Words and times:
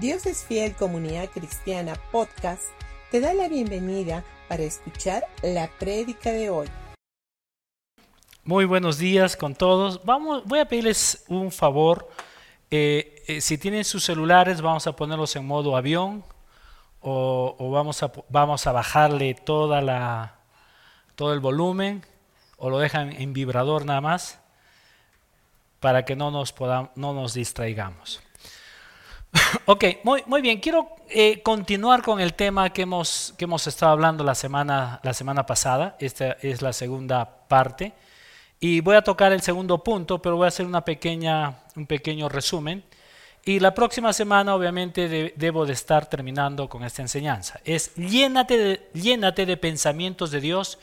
Dios 0.00 0.24
es 0.24 0.44
Fiel 0.44 0.74
Comunidad 0.74 1.28
Cristiana 1.28 1.92
Podcast 2.10 2.62
te 3.10 3.20
da 3.20 3.34
la 3.34 3.48
bienvenida 3.48 4.24
para 4.48 4.62
escuchar 4.62 5.26
la 5.42 5.68
prédica 5.78 6.32
de 6.32 6.48
hoy. 6.48 6.68
Muy 8.42 8.64
buenos 8.64 8.96
días 8.96 9.36
con 9.36 9.54
todos. 9.54 10.02
Vamos, 10.06 10.46
voy 10.46 10.60
a 10.60 10.64
pedirles 10.64 11.26
un 11.28 11.52
favor. 11.52 12.08
Eh, 12.70 13.22
eh, 13.28 13.42
si 13.42 13.58
tienen 13.58 13.84
sus 13.84 14.02
celulares, 14.02 14.62
vamos 14.62 14.86
a 14.86 14.96
ponerlos 14.96 15.36
en 15.36 15.46
modo 15.46 15.76
avión 15.76 16.24
o, 17.02 17.54
o 17.58 17.70
vamos, 17.70 18.02
a, 18.02 18.10
vamos 18.30 18.66
a 18.66 18.72
bajarle 18.72 19.34
toda 19.34 19.82
la, 19.82 20.38
todo 21.14 21.34
el 21.34 21.40
volumen 21.40 22.06
o 22.56 22.70
lo 22.70 22.78
dejan 22.78 23.12
en 23.12 23.34
vibrador 23.34 23.84
nada 23.84 24.00
más 24.00 24.40
para 25.78 26.06
que 26.06 26.16
no 26.16 26.30
nos, 26.30 26.54
podamos, 26.54 26.90
no 26.96 27.12
nos 27.12 27.34
distraigamos. 27.34 28.22
ok, 29.66 29.84
muy, 30.04 30.22
muy 30.26 30.40
bien. 30.40 30.60
Quiero 30.60 30.96
eh, 31.08 31.42
continuar 31.42 32.02
con 32.02 32.20
el 32.20 32.34
tema 32.34 32.70
que 32.70 32.82
hemos, 32.82 33.34
que 33.36 33.44
hemos 33.44 33.66
estado 33.66 33.92
hablando 33.92 34.24
la 34.24 34.34
semana, 34.34 35.00
la 35.02 35.14
semana 35.14 35.46
pasada. 35.46 35.96
Esta 35.98 36.32
es 36.42 36.62
la 36.62 36.72
segunda 36.72 37.46
parte. 37.48 37.92
Y 38.58 38.80
voy 38.80 38.96
a 38.96 39.02
tocar 39.02 39.32
el 39.32 39.40
segundo 39.40 39.82
punto, 39.82 40.20
pero 40.20 40.36
voy 40.36 40.44
a 40.44 40.48
hacer 40.48 40.66
una 40.66 40.84
pequeña, 40.84 41.60
un 41.76 41.86
pequeño 41.86 42.28
resumen. 42.28 42.84
Y 43.44 43.58
la 43.58 43.72
próxima 43.72 44.12
semana, 44.12 44.54
obviamente, 44.54 45.08
de, 45.08 45.32
debo 45.36 45.64
de 45.64 45.72
estar 45.72 46.06
terminando 46.06 46.68
con 46.68 46.84
esta 46.84 47.00
enseñanza. 47.00 47.58
Es 47.64 47.94
llénate 47.94 48.58
de, 48.58 48.90
llénate 48.92 49.46
de 49.46 49.56
pensamientos 49.56 50.30
de 50.30 50.40
Dios 50.40 50.78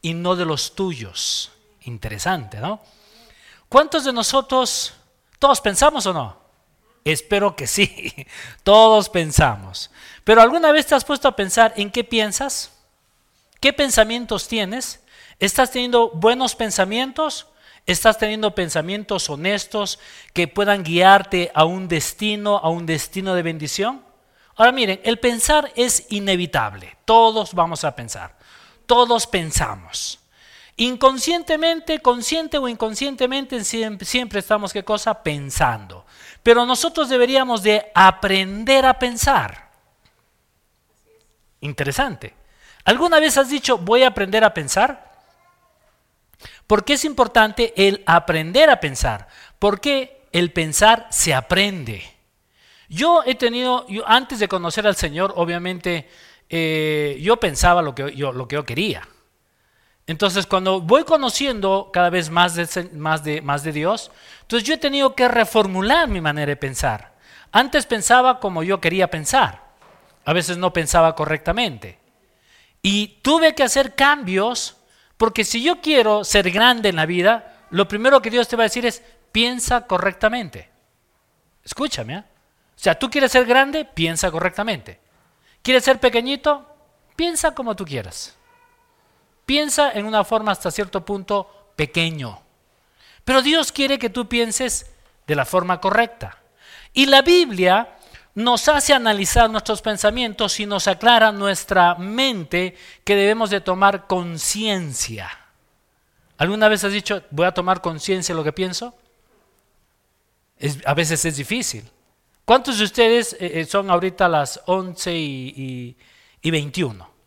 y 0.00 0.14
no 0.14 0.34
de 0.34 0.46
los 0.46 0.74
tuyos. 0.74 1.52
Interesante, 1.82 2.58
¿no? 2.58 2.80
¿Cuántos 3.68 4.04
de 4.04 4.12
nosotros, 4.12 4.94
todos 5.38 5.60
pensamos 5.60 6.06
o 6.06 6.14
no? 6.14 6.39
Espero 7.04 7.56
que 7.56 7.66
sí, 7.66 8.14
todos 8.62 9.08
pensamos. 9.08 9.90
Pero 10.24 10.42
¿alguna 10.42 10.72
vez 10.72 10.86
te 10.86 10.94
has 10.94 11.04
puesto 11.04 11.28
a 11.28 11.36
pensar 11.36 11.72
en 11.76 11.90
qué 11.90 12.04
piensas? 12.04 12.72
¿Qué 13.60 13.72
pensamientos 13.72 14.48
tienes? 14.48 15.00
¿Estás 15.38 15.70
teniendo 15.70 16.10
buenos 16.10 16.54
pensamientos? 16.54 17.46
¿Estás 17.86 18.18
teniendo 18.18 18.54
pensamientos 18.54 19.28
honestos 19.30 19.98
que 20.32 20.46
puedan 20.46 20.84
guiarte 20.84 21.50
a 21.54 21.64
un 21.64 21.88
destino, 21.88 22.58
a 22.58 22.68
un 22.68 22.86
destino 22.86 23.34
de 23.34 23.42
bendición? 23.42 24.04
Ahora 24.54 24.72
miren, 24.72 25.00
el 25.04 25.18
pensar 25.18 25.72
es 25.74 26.06
inevitable. 26.10 26.96
Todos 27.04 27.54
vamos 27.54 27.84
a 27.84 27.96
pensar. 27.96 28.36
Todos 28.86 29.26
pensamos. 29.26 30.19
Inconscientemente, 30.80 31.98
consciente 31.98 32.56
o 32.56 32.66
inconscientemente, 32.66 33.62
siempre, 33.64 34.40
estamos, 34.40 34.72
¿qué 34.72 34.82
cosa? 34.82 35.22
Pensando. 35.22 36.06
Pero 36.42 36.64
nosotros 36.64 37.10
deberíamos 37.10 37.62
de 37.62 37.92
aprender 37.94 38.86
a 38.86 38.98
pensar. 38.98 39.68
Interesante. 41.60 42.34
¿Alguna 42.82 43.20
vez 43.20 43.36
has 43.36 43.50
dicho, 43.50 43.76
voy 43.76 44.04
a 44.04 44.08
aprender 44.08 44.42
a 44.42 44.54
pensar? 44.54 45.20
Porque 46.66 46.94
es 46.94 47.04
importante 47.04 47.74
el 47.76 48.02
aprender 48.06 48.70
a 48.70 48.80
pensar. 48.80 49.28
Porque 49.58 50.22
el 50.32 50.50
pensar 50.50 51.08
se 51.10 51.34
aprende. 51.34 52.10
Yo 52.88 53.22
he 53.26 53.34
tenido, 53.34 53.86
yo, 53.86 54.08
antes 54.08 54.38
de 54.38 54.48
conocer 54.48 54.86
al 54.86 54.96
Señor, 54.96 55.34
obviamente, 55.36 56.08
eh, 56.48 57.18
yo 57.20 57.36
pensaba 57.36 57.82
lo 57.82 57.94
que 57.94 58.16
yo 58.16 58.64
quería. 58.64 59.06
Entonces, 60.10 60.44
cuando 60.44 60.80
voy 60.80 61.04
conociendo 61.04 61.90
cada 61.92 62.10
vez 62.10 62.30
más 62.30 62.56
de, 62.56 62.90
más, 62.94 63.22
de, 63.22 63.40
más 63.42 63.62
de 63.62 63.70
Dios, 63.70 64.10
entonces 64.40 64.66
yo 64.66 64.74
he 64.74 64.78
tenido 64.78 65.14
que 65.14 65.28
reformular 65.28 66.08
mi 66.08 66.20
manera 66.20 66.50
de 66.50 66.56
pensar. 66.56 67.12
Antes 67.52 67.86
pensaba 67.86 68.40
como 68.40 68.64
yo 68.64 68.80
quería 68.80 69.08
pensar. 69.08 69.62
A 70.24 70.32
veces 70.32 70.58
no 70.58 70.72
pensaba 70.72 71.14
correctamente. 71.14 72.00
Y 72.82 73.20
tuve 73.22 73.54
que 73.54 73.62
hacer 73.62 73.94
cambios 73.94 74.78
porque 75.16 75.44
si 75.44 75.62
yo 75.62 75.80
quiero 75.80 76.24
ser 76.24 76.50
grande 76.50 76.88
en 76.88 76.96
la 76.96 77.06
vida, 77.06 77.66
lo 77.70 77.86
primero 77.86 78.20
que 78.20 78.30
Dios 78.30 78.48
te 78.48 78.56
va 78.56 78.64
a 78.64 78.66
decir 78.66 78.86
es, 78.86 79.04
piensa 79.30 79.86
correctamente. 79.86 80.70
Escúchame. 81.62 82.14
¿eh? 82.14 82.18
O 82.18 82.82
sea, 82.82 82.98
tú 82.98 83.08
quieres 83.08 83.30
ser 83.30 83.46
grande, 83.46 83.84
piensa 83.84 84.28
correctamente. 84.32 84.98
¿Quieres 85.62 85.84
ser 85.84 86.00
pequeñito? 86.00 86.66
Piensa 87.14 87.54
como 87.54 87.76
tú 87.76 87.84
quieras. 87.84 88.36
Piensa 89.50 89.90
en 89.90 90.06
una 90.06 90.22
forma 90.22 90.52
hasta 90.52 90.70
cierto 90.70 91.04
punto 91.04 91.72
pequeño. 91.74 92.40
Pero 93.24 93.42
Dios 93.42 93.72
quiere 93.72 93.98
que 93.98 94.08
tú 94.08 94.28
pienses 94.28 94.92
de 95.26 95.34
la 95.34 95.44
forma 95.44 95.80
correcta. 95.80 96.38
Y 96.92 97.06
la 97.06 97.22
Biblia 97.22 97.96
nos 98.36 98.68
hace 98.68 98.94
analizar 98.94 99.50
nuestros 99.50 99.82
pensamientos 99.82 100.60
y 100.60 100.66
nos 100.66 100.86
aclara 100.86 101.32
nuestra 101.32 101.96
mente 101.96 102.76
que 103.02 103.16
debemos 103.16 103.50
de 103.50 103.60
tomar 103.60 104.06
conciencia. 104.06 105.28
¿Alguna 106.38 106.68
vez 106.68 106.84
has 106.84 106.92
dicho, 106.92 107.24
voy 107.32 107.46
a 107.46 107.52
tomar 107.52 107.80
conciencia 107.80 108.32
de 108.32 108.38
lo 108.38 108.44
que 108.44 108.52
pienso? 108.52 108.94
a 110.84 110.94
veces 110.94 111.24
es 111.24 111.36
difícil. 111.36 111.90
¿Cuántos 112.44 112.78
de 112.78 112.84
ustedes 112.84 113.32
eh, 113.32 113.62
eh, 113.62 113.64
son 113.64 113.90
ahorita 113.90 114.28
las 114.28 114.60
11 114.66 115.12
y, 115.12 115.54
y, 115.56 115.96
y 116.40 116.50
21? 116.52 117.19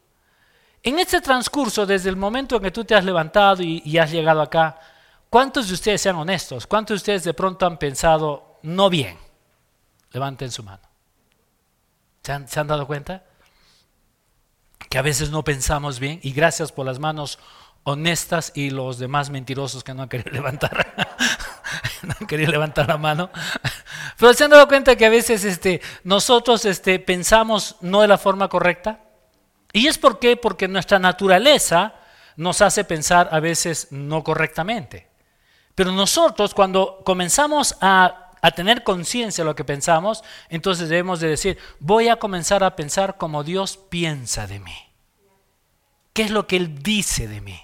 En 0.84 1.00
este 1.00 1.22
transcurso, 1.22 1.86
desde 1.86 2.10
el 2.10 2.18
momento 2.18 2.58
en 2.58 2.64
que 2.64 2.72
tú 2.72 2.84
te 2.84 2.94
has 2.94 3.06
levantado 3.06 3.64
y, 3.64 3.98
has 3.98 4.12
llegado 4.12 4.42
acá, 4.42 4.78
¿cuántos 5.30 5.70
de 5.70 5.76
ustedes 5.76 6.02
sean 6.02 6.18
honestos? 6.18 6.68
¿Cuántos 6.68 6.96
de 6.96 6.98
ustedes 6.98 7.24
de 7.24 7.34
pronto 7.34 7.66
han 7.66 7.78
pensado 7.78 8.60
no 8.64 8.90
bien? 8.90 9.18
Levanten 10.12 10.52
su 10.52 10.62
mano. 10.62 10.84
¿Se 12.22 12.34
han, 12.34 12.50
¿Se 12.50 12.60
han, 12.60 12.68
dado 12.68 12.86
cuenta? 12.86 13.24
Que 14.90 14.98
a 14.98 15.02
veces 15.02 15.32
no 15.32 15.44
pensamos 15.46 16.00
bien 16.00 16.20
y 16.22 16.34
gracias 16.34 16.74
por 16.74 16.86
las 16.86 17.00
manos 17.00 17.40
honestas 17.84 18.52
y 18.54 18.70
los 18.70 19.00
demás 19.00 19.30
mentirosos 19.30 19.86
que 19.86 19.94
no 19.94 20.04
han 20.04 20.10
querido 20.10 20.32
levantar. 20.34 20.94
no 22.04 22.14
han 22.20 22.28
querido 22.28 22.52
levantar 22.52 22.90
la 22.90 22.98
mano. 22.98 23.30
Pero 24.18 24.34
se 24.34 24.44
han 24.44 24.52
dado 24.52 24.68
cuenta 24.68 24.98
que 24.98 25.06
a 25.06 25.10
veces 25.10 25.46
este, 25.46 25.82
nosotros 26.04 26.66
este, 26.66 27.00
pensamos 27.00 27.78
no 27.80 28.02
de 28.02 28.10
la 28.10 28.18
forma 28.18 28.50
correcta. 28.50 29.00
¿Y 29.74 29.88
es 29.88 29.98
por 29.98 30.20
qué? 30.20 30.38
Porque 30.38 30.68
nuestra 30.68 31.00
naturaleza 31.00 31.96
nos 32.38 32.62
hace 32.62 32.86
pensar 32.86 33.28
a 33.32 33.40
veces 33.40 33.88
no 33.90 34.24
correctamente. 34.24 35.08
Pero 35.76 35.92
nosotros 35.92 36.54
cuando 36.54 37.02
comenzamos 37.04 37.76
a, 37.82 38.32
a 38.42 38.52
tener 38.52 38.84
conciencia 38.84 39.44
de 39.44 39.50
lo 39.50 39.56
que 39.56 39.66
pensamos, 39.66 40.24
entonces 40.50 40.90
debemos 40.90 41.20
de 41.20 41.30
decir, 41.30 41.58
voy 41.80 42.08
a 42.08 42.18
comenzar 42.18 42.64
a 42.64 42.76
pensar 42.76 43.18
como 43.18 43.44
Dios 43.44 43.78
piensa 43.78 44.46
de 44.46 44.60
mí. 44.60 44.78
¿Qué 46.14 46.22
es 46.22 46.32
lo 46.32 46.46
que 46.46 46.58
Él 46.58 46.84
dice 46.84 47.28
de 47.28 47.42
mí? 47.42 47.60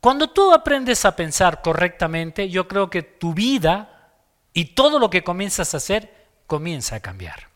Cuando 0.00 0.28
tú 0.28 0.52
aprendes 0.52 1.06
a 1.06 1.16
pensar 1.16 1.62
correctamente, 1.62 2.50
yo 2.50 2.68
creo 2.68 2.90
que 2.90 3.02
tu 3.02 3.32
vida 3.32 4.12
y 4.52 4.66
todo 4.66 4.98
lo 4.98 5.08
que 5.08 5.24
comienzas 5.24 5.72
a 5.72 5.78
hacer 5.78 6.28
comienza 6.46 6.96
a 6.96 7.00
cambiar. 7.00 7.48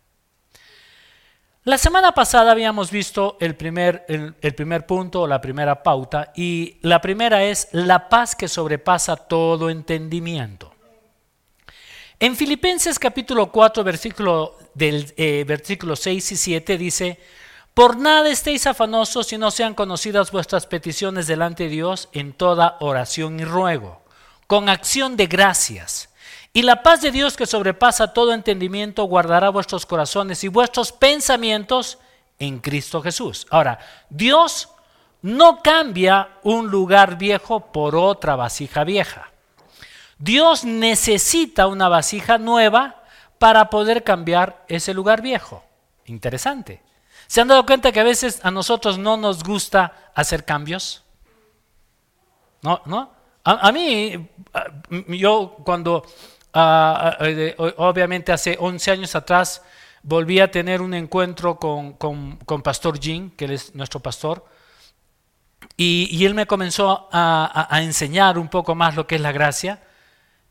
La 1.65 1.77
semana 1.77 2.13
pasada 2.13 2.53
habíamos 2.53 2.91
visto 2.91 3.37
el 3.39 3.55
primer, 3.55 4.07
el, 4.09 4.55
primer 4.55 4.87
punto, 4.87 5.27
la 5.27 5.43
primera 5.43 5.83
pauta, 5.83 6.33
y 6.35 6.79
la 6.81 7.03
primera 7.03 7.45
es 7.45 7.69
la 7.73 8.09
paz 8.09 8.35
que 8.35 8.49
sobrepasa 8.49 9.15
todo 9.15 9.69
entendimiento. 9.69 10.73
En 12.19 12.35
Filipenses 12.35 12.99
capítulo 12.99 13.53
4, 13.53 13.85
versículo, 13.85 14.57
del, 14.73 15.13
eh, 15.19 15.45
versículo 15.47 15.97
6 15.97 16.33
y 16.33 16.37
7 16.37 16.79
dice, 16.79 17.21
por 17.75 17.99
nada 17.99 18.31
estéis 18.31 18.67
afanosos 18.67 19.27
si 19.27 19.37
no 19.37 19.51
sean 19.51 19.75
conocidas 19.75 20.31
vuestras 20.31 20.67
peticiones 20.67 21.27
delante 21.27 21.65
de 21.65 21.71
Dios 21.71 22.09
en 22.13 22.33
toda 22.33 22.79
oración 22.81 23.39
y 23.39 23.45
ruego, 23.45 24.01
con 24.47 24.71
acción 24.71 25.15
de 25.19 25.27
gracias. 25.27 26.10
Y 26.53 26.63
la 26.63 26.83
paz 26.83 27.01
de 27.01 27.13
Dios 27.13 27.37
que 27.37 27.47
sobrepasa 27.47 28.13
todo 28.13 28.33
entendimiento 28.33 29.05
guardará 29.05 29.51
vuestros 29.51 29.87
corazones 29.87 30.43
y 30.43 30.49
vuestros 30.49 30.91
pensamientos 30.91 31.99
en 32.39 32.59
Cristo 32.59 33.01
Jesús. 33.03 33.47
Ahora, 33.51 33.79
Dios 34.09 34.69
no 35.23 35.63
cambia 35.63 36.39
un 36.43 36.69
lugar 36.69 37.19
viejo 37.19 37.71
por 37.73 37.95
otra 37.95 38.35
vasija 38.35 38.83
vieja. 38.85 39.31
Dios 40.19 40.65
necesita 40.65 41.67
una 41.67 41.89
vasija 41.89 42.39
nueva 42.39 43.03
para 43.39 43.71
poder 43.71 44.03
cambiar 44.03 44.65
ese 44.69 44.93
lugar 44.93 45.23
viejo. 45.23 45.65
Interesante. 46.07 46.83
¿Se 47.27 47.41
han 47.41 47.49
dado 47.49 47.65
cuenta 47.65 47.93
que 47.93 48.01
a 48.01 48.05
veces 48.05 48.45
a 48.45 48.51
nosotros 48.51 48.99
no 48.99 49.17
nos 49.17 49.45
gusta 49.45 50.11
hacer 50.15 50.45
cambios? 50.45 51.05
¿No? 52.63 52.83
¿No? 52.87 53.13
A, 53.45 53.73
mí, 53.73 54.29
yo 55.09 55.57
cuando 55.65 56.05
Uh, 56.53 57.73
obviamente 57.77 58.33
hace 58.33 58.57
11 58.59 58.91
años 58.91 59.15
atrás 59.15 59.63
volví 60.03 60.41
a 60.41 60.51
tener 60.51 60.83
un 60.83 60.95
encuentro 60.95 61.59
con, 61.59 61.93
con, 61.93 62.63
Pastor 62.63 62.99
Jim, 62.99 63.31
que 63.37 63.45
él 63.45 63.53
es 63.53 63.75
nuestro 63.75 64.01
pastor, 64.01 64.45
y, 65.77 66.25
él 66.25 66.35
me 66.35 66.47
comenzó 66.47 67.09
a, 67.13 67.69
a, 67.71 67.83
enseñar 67.83 68.39
un 68.39 68.49
poco 68.49 68.75
más 68.75 68.97
lo 68.97 69.07
que 69.07 69.15
es 69.15 69.21
la 69.21 69.33
gracia. 69.33 69.83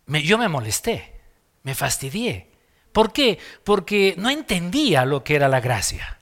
Yo 0.07 0.37
me 0.37 0.47
molesté, 0.47 1.19
me 1.63 1.75
fastidié, 1.75 2.49
¿Por 2.91 3.13
qué? 3.13 3.37
Porque 3.63 4.15
no 4.17 4.29
entendía 4.29 5.05
lo 5.05 5.23
que 5.23 5.35
era 5.35 5.47
la 5.47 5.59
gracia. 5.59 6.19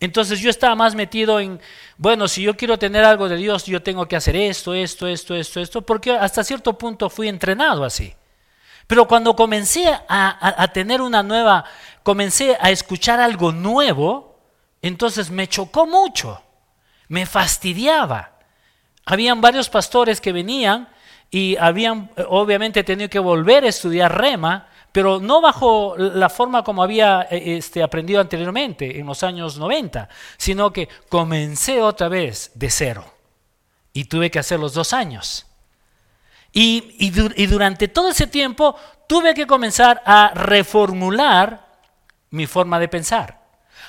Entonces 0.00 0.40
yo 0.40 0.50
estaba 0.50 0.74
más 0.74 0.94
metido 0.94 1.40
en, 1.40 1.60
bueno, 1.96 2.28
si 2.28 2.42
yo 2.42 2.56
quiero 2.56 2.78
tener 2.78 3.04
algo 3.04 3.28
de 3.28 3.36
Dios, 3.36 3.64
yo 3.64 3.82
tengo 3.82 4.06
que 4.06 4.16
hacer 4.16 4.36
esto, 4.36 4.74
esto, 4.74 5.08
esto, 5.08 5.34
esto, 5.34 5.60
esto, 5.60 5.82
porque 5.82 6.10
hasta 6.12 6.44
cierto 6.44 6.76
punto 6.76 7.08
fui 7.08 7.28
entrenado 7.28 7.84
así. 7.84 8.14
Pero 8.86 9.08
cuando 9.08 9.34
comencé 9.34 9.86
a, 10.08 10.68
tener 10.72 11.00
una 11.00 11.22
nueva, 11.22 11.64
comencé 12.02 12.56
a 12.60 12.70
escuchar 12.70 13.20
algo 13.20 13.50
nuevo, 13.52 14.38
entonces 14.82 15.30
me 15.30 15.48
chocó 15.48 15.86
mucho, 15.86 16.42
me 17.08 17.24
fastidiaba. 17.24 18.32
Habían 19.06 19.40
varios 19.40 19.70
pastores 19.70 20.20
que 20.20 20.32
venían 20.32 20.88
y 21.30 21.56
habían 21.56 22.10
obviamente 22.28 22.84
tenido 22.84 23.08
que 23.08 23.18
volver 23.18 23.64
a 23.64 23.68
estudiar 23.68 24.16
rema, 24.18 24.68
pero 24.92 25.18
no 25.18 25.40
bajo 25.40 25.96
la 25.96 26.28
forma 26.28 26.62
como 26.62 26.82
había 26.82 27.26
eh, 27.30 27.56
este, 27.56 27.82
aprendido 27.82 28.20
anteriormente, 28.20 28.98
en 28.98 29.06
los 29.06 29.22
años 29.22 29.58
90, 29.58 30.08
sino 30.36 30.72
que 30.72 30.88
comencé 31.08 31.80
otra 31.80 32.08
vez 32.08 32.52
de 32.54 32.70
cero 32.70 33.04
y 33.92 34.04
tuve 34.04 34.30
que 34.30 34.38
hacer 34.38 34.60
los 34.60 34.74
dos 34.74 34.92
años. 34.92 35.46
Y, 36.56 37.10
durante 37.48 37.88
todo 37.88 38.10
ese 38.10 38.28
tiempo 38.28 38.76
tuve 39.08 39.34
que 39.34 39.46
comenzar 39.46 40.00
a 40.06 40.30
reformular 40.34 41.66
mi 42.30 42.46
forma 42.46 42.78
de 42.78 42.88
pensar. 42.88 43.42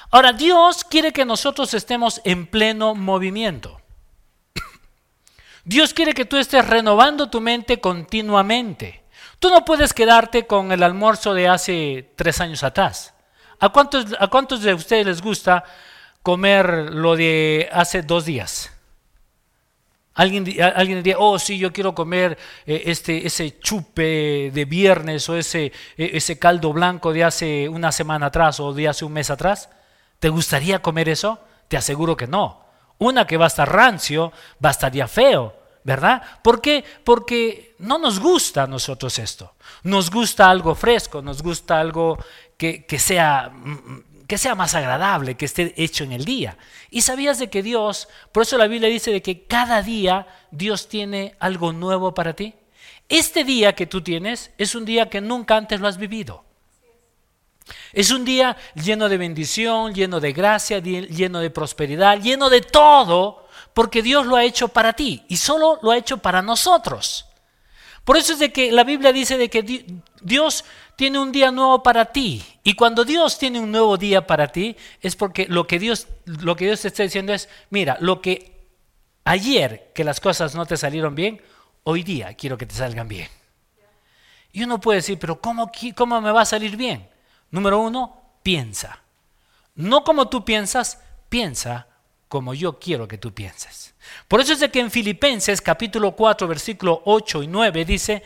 Ahora, 0.09 0.33
Dios 0.33 0.83
quiere 0.83 1.13
que 1.13 1.25
nosotros 1.25 1.75
estemos 1.75 2.21
en 2.23 2.47
pleno 2.47 2.95
movimiento. 2.95 3.79
Dios 5.63 5.93
quiere 5.93 6.13
que 6.13 6.25
tú 6.25 6.37
estés 6.37 6.67
renovando 6.67 7.29
tu 7.29 7.39
mente 7.39 7.79
continuamente. 7.79 9.03
Tú 9.37 9.49
no 9.49 9.63
puedes 9.63 9.93
quedarte 9.93 10.47
con 10.47 10.71
el 10.71 10.81
almuerzo 10.81 11.35
de 11.35 11.47
hace 11.47 12.13
tres 12.15 12.41
años 12.41 12.63
atrás. 12.63 13.13
¿A 13.59 13.69
cuántos, 13.69 14.07
a 14.19 14.27
cuántos 14.27 14.61
de 14.61 14.73
ustedes 14.73 15.05
les 15.05 15.21
gusta 15.21 15.63
comer 16.23 16.89
lo 16.91 17.15
de 17.15 17.69
hace 17.71 18.01
dos 18.01 18.25
días? 18.25 18.74
Alguien, 20.15 20.45
diría, 20.45 21.17
oh, 21.19 21.37
sí, 21.37 21.57
yo 21.59 21.73
quiero 21.73 21.93
comer 21.93 22.37
eh, 22.65 22.83
este, 22.85 23.27
ese 23.27 23.59
chupe 23.59 24.49
de 24.53 24.65
viernes 24.65 25.27
o 25.27 25.35
ese, 25.35 25.73
e, 25.97 26.11
ese 26.13 26.39
caldo 26.39 26.71
blanco 26.71 27.11
de 27.11 27.25
hace 27.25 27.67
una 27.67 27.91
semana 27.91 28.27
atrás 28.27 28.61
o 28.61 28.73
de 28.73 28.87
hace 28.87 29.03
un 29.03 29.11
mes 29.11 29.29
atrás. 29.29 29.69
¿Te 30.19 30.29
gustaría 30.29 30.81
comer 30.81 31.09
eso? 31.09 31.39
Te 31.67 31.75
aseguro 31.75 32.15
que 32.15 32.27
no. 32.27 32.63
Una 32.97 33.27
que 33.27 33.35
va 33.35 33.45
a 33.45 33.47
estar 33.47 33.69
rancio, 33.69 34.31
va 34.63 34.69
a 34.69 34.71
estar 34.71 34.89
ya 34.93 35.09
feo, 35.09 35.53
¿verdad? 35.83 36.23
¿Por 36.41 36.61
qué? 36.61 36.85
Porque 37.03 37.75
no 37.79 37.97
nos 37.97 38.21
gusta 38.21 38.63
a 38.63 38.67
nosotros 38.67 39.19
esto. 39.19 39.55
Nos 39.83 40.09
gusta 40.09 40.49
algo 40.49 40.75
fresco, 40.75 41.21
nos 41.21 41.43
gusta 41.43 41.77
algo 41.77 42.17
que, 42.55 42.85
que 42.85 42.99
sea 42.99 43.49
mm, 43.53 43.69
mm, 43.69 44.03
que 44.27 44.37
sea 44.37 44.55
más 44.55 44.73
agradable, 44.75 45.35
que 45.35 45.45
esté 45.45 45.73
hecho 45.77 46.03
en 46.03 46.11
el 46.11 46.25
día. 46.25 46.57
Y 46.89 47.01
sabías 47.01 47.39
de 47.39 47.49
que 47.49 47.63
Dios, 47.63 48.07
por 48.31 48.43
eso 48.43 48.57
la 48.57 48.67
Biblia 48.67 48.89
dice 48.89 49.11
de 49.11 49.21
que 49.21 49.43
cada 49.43 49.81
día 49.81 50.27
Dios 50.51 50.87
tiene 50.87 51.35
algo 51.39 51.73
nuevo 51.73 52.13
para 52.13 52.33
ti. 52.33 52.55
Este 53.07 53.43
día 53.43 53.73
que 53.73 53.85
tú 53.85 54.01
tienes 54.01 54.51
es 54.57 54.73
un 54.73 54.85
día 54.85 55.09
que 55.09 55.21
nunca 55.21 55.57
antes 55.57 55.79
lo 55.79 55.87
has 55.87 55.97
vivido. 55.97 56.43
Es 57.93 58.11
un 58.11 58.25
día 58.25 58.57
lleno 58.75 59.09
de 59.09 59.17
bendición, 59.17 59.93
lleno 59.93 60.19
de 60.19 60.33
gracia, 60.33 60.79
lleno 60.79 61.39
de 61.39 61.49
prosperidad, 61.49 62.19
lleno 62.19 62.49
de 62.49 62.61
todo, 62.61 63.47
porque 63.73 64.01
Dios 64.01 64.25
lo 64.25 64.35
ha 64.35 64.43
hecho 64.43 64.67
para 64.67 64.93
ti 64.93 65.23
y 65.27 65.37
solo 65.37 65.79
lo 65.81 65.91
ha 65.91 65.97
hecho 65.97 66.17
para 66.17 66.41
nosotros. 66.41 67.27
Por 68.03 68.17
eso 68.17 68.33
es 68.33 68.39
de 68.39 68.51
que 68.51 68.71
la 68.71 68.83
Biblia 68.83 69.11
dice 69.11 69.37
de 69.37 69.49
que 69.49 69.85
Dios 70.21 70.63
tiene 70.95 71.19
un 71.19 71.31
día 71.31 71.51
nuevo 71.51 71.81
para 71.81 72.05
ti. 72.05 72.43
Y 72.67 72.73
cuando 72.73 73.05
Dios 73.05 73.37
tiene 73.37 73.59
un 73.59 73.71
nuevo 73.71 73.95
día 73.95 74.25
para 74.25 74.47
ti, 74.47 74.75
es 74.99 75.15
porque 75.15 75.45
lo 75.47 75.67
que 75.67 75.77
Dios, 75.77 76.07
lo 76.25 76.55
que 76.55 76.65
Dios 76.65 76.81
te 76.81 76.87
está 76.87 77.03
diciendo 77.03 77.31
es, 77.31 77.47
mira, 77.69 77.95
lo 77.99 78.23
que 78.23 78.65
ayer 79.23 79.91
que 79.93 80.03
las 80.03 80.19
cosas 80.19 80.55
no 80.55 80.65
te 80.65 80.75
salieron 80.75 81.13
bien, 81.13 81.39
hoy 81.83 82.01
día 82.01 82.33
quiero 82.33 82.57
que 82.57 82.65
te 82.65 82.73
salgan 82.73 83.07
bien. 83.07 83.27
Y 84.51 84.63
uno 84.63 84.81
puede 84.81 84.97
decir, 84.97 85.19
pero 85.19 85.39
¿cómo, 85.39 85.71
cómo 85.95 86.19
me 86.19 86.31
va 86.31 86.41
a 86.41 86.45
salir 86.45 86.75
bien? 86.75 87.07
Número 87.51 87.79
uno, 87.79 88.19
piensa. 88.41 88.99
No 89.75 90.03
como 90.03 90.27
tú 90.27 90.43
piensas, 90.43 90.99
piensa 91.29 91.85
como 92.27 92.55
yo 92.55 92.79
quiero 92.79 93.07
que 93.07 93.19
tú 93.19 93.31
pienses. 93.31 93.93
Por 94.27 94.41
eso 94.41 94.53
es 94.53 94.59
de 94.59 94.71
que 94.71 94.79
en 94.79 94.89
Filipenses 94.89 95.61
capítulo 95.61 96.13
4, 96.13 96.47
versículo 96.47 97.03
8 97.05 97.43
y 97.43 97.47
9 97.47 97.85
dice, 97.85 98.23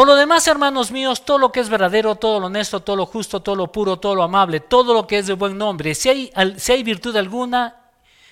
por 0.00 0.06
lo 0.06 0.16
demás, 0.16 0.48
hermanos 0.48 0.90
míos, 0.90 1.26
todo 1.26 1.36
lo 1.36 1.52
que 1.52 1.60
es 1.60 1.68
verdadero, 1.68 2.14
todo 2.14 2.40
lo 2.40 2.46
honesto, 2.46 2.80
todo 2.80 2.96
lo 2.96 3.04
justo, 3.04 3.42
todo 3.42 3.54
lo 3.54 3.70
puro, 3.70 3.98
todo 3.98 4.14
lo 4.14 4.22
amable, 4.22 4.58
todo 4.60 4.94
lo 4.94 5.06
que 5.06 5.18
es 5.18 5.26
de 5.26 5.34
buen 5.34 5.58
nombre, 5.58 5.94
si 5.94 6.08
hay, 6.08 6.32
si 6.56 6.72
hay 6.72 6.82
virtud 6.82 7.14
alguna, 7.16 7.76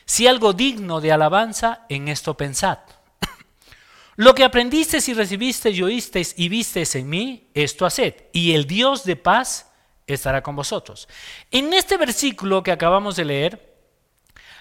si 0.07 0.27
algo 0.27 0.55
digno 0.55 1.03
de 1.03 1.13
alabanza, 1.13 1.85
en 1.91 2.09
esto 2.09 2.35
pensad. 2.39 2.79
lo 4.17 4.35
que 4.35 4.45
aprendisteis 4.45 5.11
y 5.11 5.13
recibisteis 5.13 5.77
y 5.77 5.83
oísteis 5.83 6.35
y 6.39 6.49
visteis 6.49 6.95
en 6.95 7.11
mí, 7.11 7.51
esto 7.53 7.85
haced, 7.85 8.15
y 8.33 8.55
el 8.55 8.67
Dios 8.67 9.05
de 9.05 9.17
paz 9.17 9.71
estará 10.07 10.43
con 10.43 10.57
vosotros. 10.57 11.07
En 11.51 11.75
este 11.75 11.99
versículo 11.99 12.63
que 12.63 12.73
acabamos 12.73 13.15
de 13.17 13.27
leer, 13.27 13.77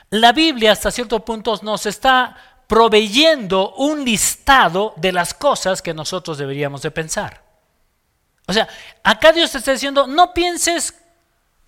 la 0.10 0.34
Biblia 0.34 0.74
hasta 0.74 0.92
cierto 0.92 1.24
punto 1.24 1.58
nos 1.64 1.86
está 1.86 2.57
proveyendo 2.68 3.74
un 3.76 4.04
listado 4.04 4.94
de 4.98 5.14
las 5.14 5.34
cosas 5.34 5.82
que 5.82 5.94
nosotros 5.94 6.38
deberíamos 6.38 6.82
de 6.82 6.92
pensar. 6.92 7.42
O 8.46 8.54
sea, 8.54 8.68
acá 9.04 9.32
Dios 9.32 9.52
te 9.52 9.58
está 9.58 9.72
diciendo, 9.72 10.06
no 10.06 10.34
pienses 10.34 10.94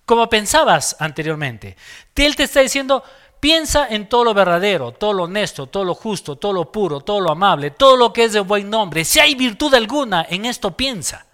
como 0.04 0.28
pensabas 0.28 0.96
anteriormente. 0.98 1.76
Él 2.14 2.36
te 2.36 2.44
está 2.44 2.60
diciendo, 2.60 3.02
piensa 3.38 3.86
en 3.88 4.08
todo 4.08 4.24
lo 4.24 4.34
verdadero, 4.34 4.92
todo 4.92 5.14
lo 5.14 5.24
honesto, 5.24 5.66
todo 5.66 5.84
lo 5.84 5.94
justo, 5.94 6.36
todo 6.36 6.52
lo 6.52 6.70
puro, 6.70 7.00
todo 7.00 7.20
lo 7.20 7.30
amable, 7.30 7.70
todo 7.70 7.96
lo 7.96 8.12
que 8.12 8.24
es 8.24 8.34
de 8.34 8.40
buen 8.40 8.68
nombre. 8.68 9.04
Si 9.04 9.18
hay 9.18 9.34
virtud 9.34 9.72
alguna, 9.74 10.26
en 10.28 10.44
esto 10.44 10.76
piensa. 10.76 11.26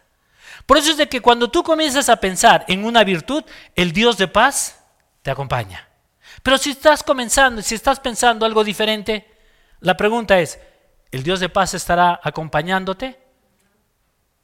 Por 0.64 0.78
eso 0.78 0.92
es 0.92 0.96
de 0.96 1.08
que 1.08 1.20
cuando 1.20 1.48
tú 1.50 1.62
comienzas 1.62 2.08
a 2.08 2.16
pensar 2.16 2.64
en 2.68 2.84
una 2.84 3.04
virtud, 3.04 3.44
el 3.74 3.92
Dios 3.92 4.16
de 4.16 4.28
paz 4.28 4.78
te 5.22 5.30
acompaña. 5.30 5.88
Pero 6.42 6.58
si 6.58 6.70
estás 6.70 7.02
comenzando, 7.02 7.62
si 7.62 7.74
estás 7.74 7.98
pensando 7.98 8.46
algo 8.46 8.62
diferente, 8.62 9.35
la 9.80 9.96
pregunta 9.96 10.38
es, 10.38 10.58
¿el 11.10 11.22
Dios 11.22 11.40
de 11.40 11.48
paz 11.48 11.74
estará 11.74 12.20
acompañándote? 12.22 13.18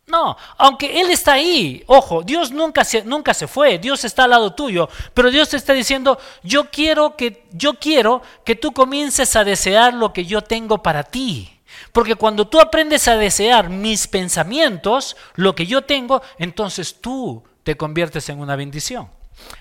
No, 0.06 0.36
aunque 0.58 1.00
Él 1.00 1.10
está 1.10 1.34
ahí, 1.34 1.82
ojo, 1.86 2.22
Dios 2.22 2.50
nunca 2.50 2.84
se, 2.84 3.04
nunca 3.04 3.32
se 3.32 3.46
fue, 3.46 3.78
Dios 3.78 4.04
está 4.04 4.24
al 4.24 4.30
lado 4.30 4.52
tuyo, 4.52 4.88
pero 5.14 5.30
Dios 5.30 5.48
te 5.48 5.56
está 5.56 5.72
diciendo, 5.72 6.18
yo 6.42 6.70
quiero 6.70 7.16
que, 7.16 7.46
yo 7.52 7.74
quiero 7.74 8.20
que 8.44 8.56
tú 8.56 8.72
comiences 8.72 9.36
a 9.36 9.44
desear 9.44 9.94
lo 9.94 10.12
que 10.12 10.24
yo 10.24 10.42
tengo 10.42 10.82
para 10.82 11.04
ti. 11.04 11.60
Porque 11.92 12.16
cuando 12.16 12.48
tú 12.48 12.60
aprendes 12.60 13.06
a 13.08 13.16
desear 13.16 13.68
mis 13.68 14.06
pensamientos, 14.06 15.16
lo 15.34 15.54
que 15.54 15.66
yo 15.66 15.82
tengo, 15.82 16.22
entonces 16.38 17.00
tú 17.00 17.42
te 17.62 17.76
conviertes 17.76 18.28
en 18.28 18.40
una 18.40 18.56
bendición. 18.56 19.08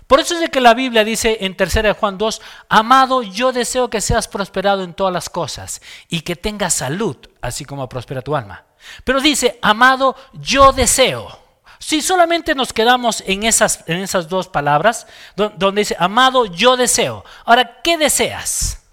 Por 0.08 0.20
eso 0.20 0.34
es 0.34 0.42
de 0.42 0.50
que 0.50 0.60
la 0.60 0.74
Biblia 0.74 1.04
dice 1.04 1.38
en 1.42 1.56
3 1.56 1.96
Juan 1.98 2.18
2, 2.18 2.42
amado, 2.70 3.24
yo 3.24 3.52
deseo 3.52 3.90
que 3.90 4.02
seas 4.02 4.28
prosperado 4.28 4.84
en 4.84 4.94
todas 4.94 5.14
las 5.14 5.30
cosas 5.30 5.82
y 6.10 6.22
que 6.22 6.36
tengas 6.36 6.74
salud, 6.74 7.16
así 7.42 7.66
como 7.66 7.88
prospera 7.88 8.22
tu 8.22 8.36
alma. 8.36 8.66
Pero 9.04 9.22
dice, 9.22 9.60
amado, 9.62 10.16
yo 10.34 10.72
deseo. 10.72 11.40
Si 11.80 12.02
solamente 12.02 12.54
nos 12.56 12.74
quedamos 12.74 13.24
en 13.26 13.44
esas, 13.44 13.84
en 13.88 14.00
esas 14.00 14.30
dos 14.30 14.48
palabras, 14.48 15.08
donde 15.36 15.82
dice, 15.82 15.96
amado, 15.98 16.46
yo 16.46 16.78
deseo. 16.78 17.26
Ahora, 17.46 17.82
¿qué 17.84 17.98
deseas? 17.98 18.84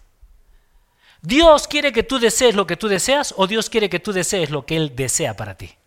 ¿Dios 1.20 1.68
quiere 1.68 1.92
que 1.92 2.02
tú 2.02 2.18
desees 2.18 2.54
lo 2.54 2.66
que 2.66 2.76
tú 2.76 2.88
deseas 2.88 3.34
o 3.36 3.46
Dios 3.46 3.68
quiere 3.68 3.90
que 3.90 4.00
tú 4.00 4.12
desees 4.12 4.50
lo 4.50 4.64
que 4.64 4.76
Él 4.76 4.94
desea 4.94 5.36
para 5.36 5.56
ti? 5.56 5.77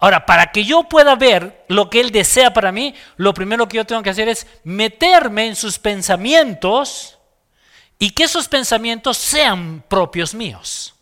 Ahora, 0.00 0.24
para 0.24 0.50
que 0.50 0.64
yo 0.64 0.84
pueda 0.84 1.14
ver 1.14 1.64
lo 1.68 1.90
que 1.90 2.00
Él 2.00 2.10
desea 2.10 2.54
para 2.54 2.72
mí, 2.72 2.94
lo 3.16 3.34
primero 3.34 3.68
que 3.68 3.76
yo 3.76 3.84
tengo 3.84 4.02
que 4.02 4.10
hacer 4.10 4.28
es 4.28 4.46
meterme 4.64 5.46
en 5.46 5.56
sus 5.56 5.78
pensamientos 5.78 7.18
y 7.98 8.10
que 8.10 8.24
esos 8.24 8.48
pensamientos 8.48 9.18
sean 9.18 9.84
propios 9.86 10.34
míos. 10.34 10.94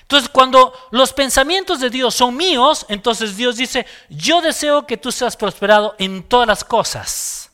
Entonces, 0.00 0.28
cuando 0.28 0.74
los 0.90 1.12
pensamientos 1.12 1.78
de 1.78 1.90
Dios 1.90 2.16
son 2.16 2.36
míos, 2.36 2.84
entonces 2.88 3.36
Dios 3.36 3.56
dice, 3.56 3.86
yo 4.10 4.42
deseo 4.42 4.84
que 4.84 4.96
tú 4.96 5.12
seas 5.12 5.36
prosperado 5.36 5.94
en 5.98 6.24
todas 6.24 6.48
las 6.48 6.64
cosas 6.64 7.50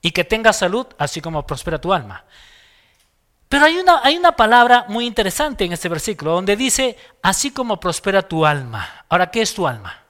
y 0.00 0.12
que 0.12 0.24
tengas 0.24 0.56
salud, 0.56 0.86
así 0.98 1.20
como 1.20 1.44
prospera 1.44 1.80
tu 1.80 1.92
alma. 1.92 2.24
Pero 3.50 3.64
hay 3.64 3.78
una, 3.78 4.00
hay 4.04 4.16
una 4.16 4.30
palabra 4.30 4.84
muy 4.86 5.06
interesante 5.06 5.64
en 5.64 5.72
este 5.72 5.88
versículo 5.88 6.34
donde 6.34 6.54
dice, 6.54 6.96
así 7.20 7.50
como 7.50 7.80
prospera 7.80 8.22
tu 8.22 8.46
alma. 8.46 9.04
Ahora, 9.08 9.28
¿qué 9.28 9.42
es 9.42 9.52
tu 9.52 9.66
alma? 9.66 10.04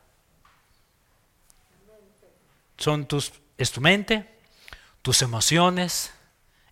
Son 2.77 3.07
tus, 3.07 3.33
es 3.57 3.73
tu 3.73 3.81
mente, 3.81 4.41
tus 5.01 5.23
emociones. 5.23 6.13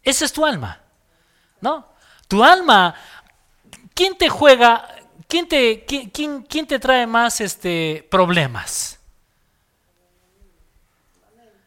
Esa 0.03 0.27
es 0.27 0.33
tu 0.35 0.45
alma, 0.45 0.83
¿no? 1.63 1.89
Tu 2.29 2.45
alma, 2.45 2.95
¿quién 3.95 4.19
te 4.19 4.29
juega, 4.29 4.87
¿quién 5.27 5.49
te, 5.49 5.87
quién, 5.87 6.43
quién 6.43 6.67
te 6.67 6.79
trae 6.79 7.07
más 7.07 7.41
este, 7.41 8.07
problemas? 8.11 9.01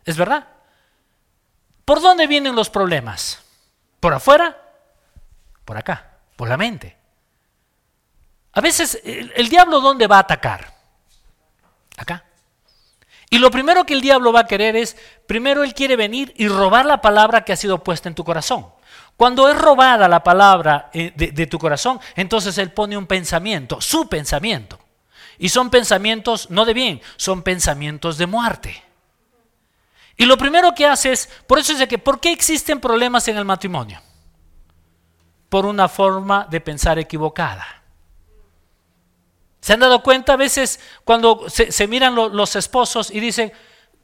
¿Es 0.05 0.15
verdad? 0.15 0.47
¿Por 1.85 2.01
dónde 2.01 2.27
vienen 2.27 2.55
los 2.55 2.69
problemas? 2.69 3.43
¿Por 3.99 4.13
afuera? 4.13 4.60
Por 5.65 5.77
acá, 5.77 6.17
por 6.35 6.49
la 6.49 6.57
mente. 6.57 6.97
A 8.53 8.61
veces, 8.61 8.99
el, 9.03 9.49
diablo 9.49 9.79
¿dónde 9.79 10.07
va 10.07 10.17
a 10.17 10.21
atacar? 10.21 10.73
Acá. 11.97 12.25
Y 13.29 13.37
lo 13.37 13.49
primero 13.49 13.85
que 13.85 13.93
el 13.93 14.01
diablo 14.01 14.33
va 14.33 14.41
a 14.41 14.47
querer 14.47 14.75
es, 14.75 14.97
primero 15.25 15.63
él 15.63 15.73
quiere 15.73 15.95
venir 15.95 16.33
y 16.35 16.49
robar 16.49 16.85
la 16.85 16.99
palabra 16.99 17.45
que 17.45 17.53
ha 17.53 17.55
sido 17.55 17.81
puesta 17.81 18.09
en 18.09 18.15
tu 18.15 18.25
corazón. 18.25 18.67
Cuando 19.15 19.47
es 19.47 19.57
robada 19.57 20.07
la 20.07 20.23
palabra 20.23 20.89
eh, 20.93 21.13
de, 21.15 21.47
tu 21.47 21.59
corazón, 21.59 21.99
entonces 22.15 22.57
Él 22.57 22.71
pone 22.71 22.97
un 22.97 23.05
pensamiento, 23.05 23.79
su 23.79 24.09
pensamiento. 24.09 24.79
Y 25.37 25.49
son 25.49 25.69
pensamientos 25.69 26.49
no 26.49 26.65
de 26.65 26.73
bien, 26.73 27.01
son 27.17 27.43
pensamientos 27.43 28.17
de 28.17 28.25
muerte. 28.25 28.83
Y 30.17 30.25
lo 30.25 30.37
primero 30.37 30.73
que 30.73 30.87
hace 30.87 31.11
es, 31.11 31.29
por 31.47 31.59
eso 31.59 31.73
es 31.73 31.79
de 31.79 31.87
que, 31.87 31.99
¿por 31.99 32.19
qué 32.19 32.31
existen 32.31 32.79
problemas 32.79 33.27
en 33.27 33.37
el 33.37 33.45
matrimonio? 33.45 34.01
Por 35.51 35.65
una 35.65 35.89
forma 35.89 36.47
de 36.49 36.61
pensar 36.61 36.97
equivocada. 36.97 37.83
¿Se 39.59 39.73
han 39.73 39.81
dado 39.81 40.01
cuenta 40.01 40.33
a 40.33 40.37
veces 40.37 40.79
cuando 41.03 41.49
se, 41.49 41.87
miran 41.87 42.15
los 42.15 42.55
esposos 42.55 43.11
y 43.11 43.19
dicen, 43.19 43.51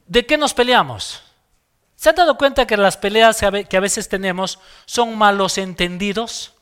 ¿de 0.06 0.26
qué 0.26 0.36
nos 0.36 0.52
peleamos? 0.52 1.22
¿Se 1.96 2.10
han 2.10 2.16
dado 2.16 2.36
cuenta 2.36 2.66
que 2.66 2.76
las 2.76 2.98
peleas 2.98 3.40
que 3.68 3.76
a 3.76 3.80
veces 3.80 4.10
tenemos 4.10 4.58
son 4.84 5.16
malos 5.16 5.56
entendidos? 5.56 6.52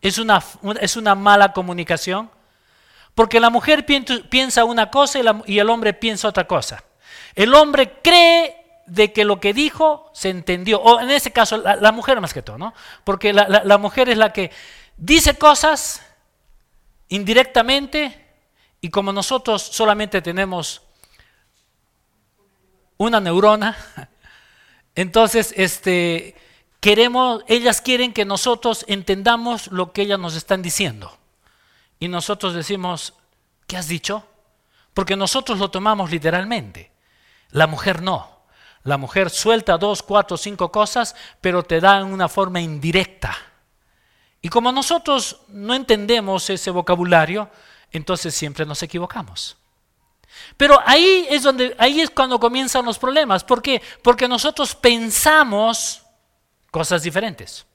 ¿Es 0.00 0.18
una, 0.18 0.42
es 0.80 0.96
una 0.96 1.14
mala 1.14 1.52
comunicación? 1.52 2.30
Porque 3.14 3.40
la 3.40 3.50
mujer 3.50 3.86
piensa 3.86 4.64
una 4.64 4.90
cosa 4.90 5.20
y, 5.46 5.58
el 5.58 5.70
hombre 5.70 5.94
piensa 5.94 6.28
otra 6.28 6.46
cosa. 6.46 6.82
El 7.34 7.54
hombre 7.54 8.00
cree 8.02 8.65
de 8.86 9.12
que 9.12 9.24
lo 9.24 9.40
que 9.40 9.52
dijo 9.52 10.10
se 10.14 10.30
entendió, 10.30 10.80
o 10.80 11.00
en 11.00 11.10
ese 11.10 11.32
caso 11.32 11.58
la, 11.58 11.92
mujer 11.92 12.20
más 12.20 12.32
que 12.32 12.42
todo, 12.42 12.58
¿no? 12.58 12.74
Porque 13.04 13.32
la 13.32 13.78
mujer 13.78 14.08
es 14.08 14.18
la 14.18 14.32
que 14.32 14.50
dice 14.96 15.36
cosas 15.36 16.02
indirectamente 17.08 18.26
y 18.80 18.90
como 18.90 19.12
nosotros 19.12 19.62
solamente 19.62 20.22
tenemos 20.22 20.82
una 22.98 23.20
neurona, 23.20 23.76
entonces, 24.94 25.52
este, 25.56 26.34
queremos, 26.80 27.42
ellas 27.48 27.80
quieren 27.80 28.12
que 28.12 28.24
nosotros 28.24 28.84
entendamos 28.88 29.68
lo 29.68 29.92
que 29.92 30.02
ellas 30.02 30.18
nos 30.18 30.34
están 30.34 30.62
diciendo. 30.62 31.16
Y 31.98 32.08
nosotros 32.08 32.54
decimos, 32.54 33.14
¿qué 33.66 33.76
has 33.76 33.88
dicho? 33.88 34.26
Porque 34.94 35.16
nosotros 35.16 35.58
lo 35.58 35.70
tomamos 35.70 36.10
literalmente. 36.10 36.90
La 37.50 37.66
mujer 37.66 38.02
no. 38.02 38.35
La 38.86 38.96
mujer 38.96 39.30
suelta 39.30 39.76
dos, 39.76 40.00
cuatro, 40.00 40.36
cinco 40.36 40.70
cosas, 40.70 41.16
pero 41.40 41.64
te 41.64 41.80
da 41.80 41.98
en 41.98 42.06
una 42.06 42.28
forma 42.28 42.60
indirecta. 42.60 43.36
Y 44.40 44.48
como 44.48 44.70
nosotros 44.70 45.40
no 45.48 45.74
entendemos 45.74 46.48
ese 46.50 46.70
vocabulario, 46.70 47.50
entonces 47.90 48.32
siempre 48.32 48.64
nos 48.64 48.80
equivocamos. 48.84 49.56
Pero 50.56 50.80
ahí 50.86 51.26
es 51.28 51.42
donde 51.42 51.74
ahí 51.78 52.00
es 52.00 52.10
cuando 52.10 52.38
comienzan 52.38 52.84
los 52.84 52.96
problemas, 52.96 53.42
¿por 53.42 53.60
qué? 53.60 53.82
Porque 54.04 54.28
nosotros 54.28 54.76
pensamos 54.76 56.02
cosas 56.70 57.02
diferentes. 57.02 57.66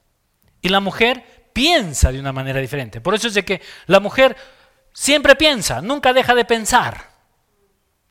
Y 0.62 0.70
la 0.70 0.80
mujer 0.80 1.50
piensa 1.52 2.10
de 2.10 2.20
una 2.20 2.32
manera 2.32 2.58
diferente. 2.58 3.02
Por 3.02 3.14
eso 3.14 3.28
es 3.28 3.34
de 3.34 3.44
que 3.44 3.60
la 3.84 4.00
mujer 4.00 4.34
siempre 4.94 5.36
piensa, 5.36 5.82
nunca 5.82 6.14
deja 6.14 6.34
de 6.34 6.46
pensar. 6.46 7.12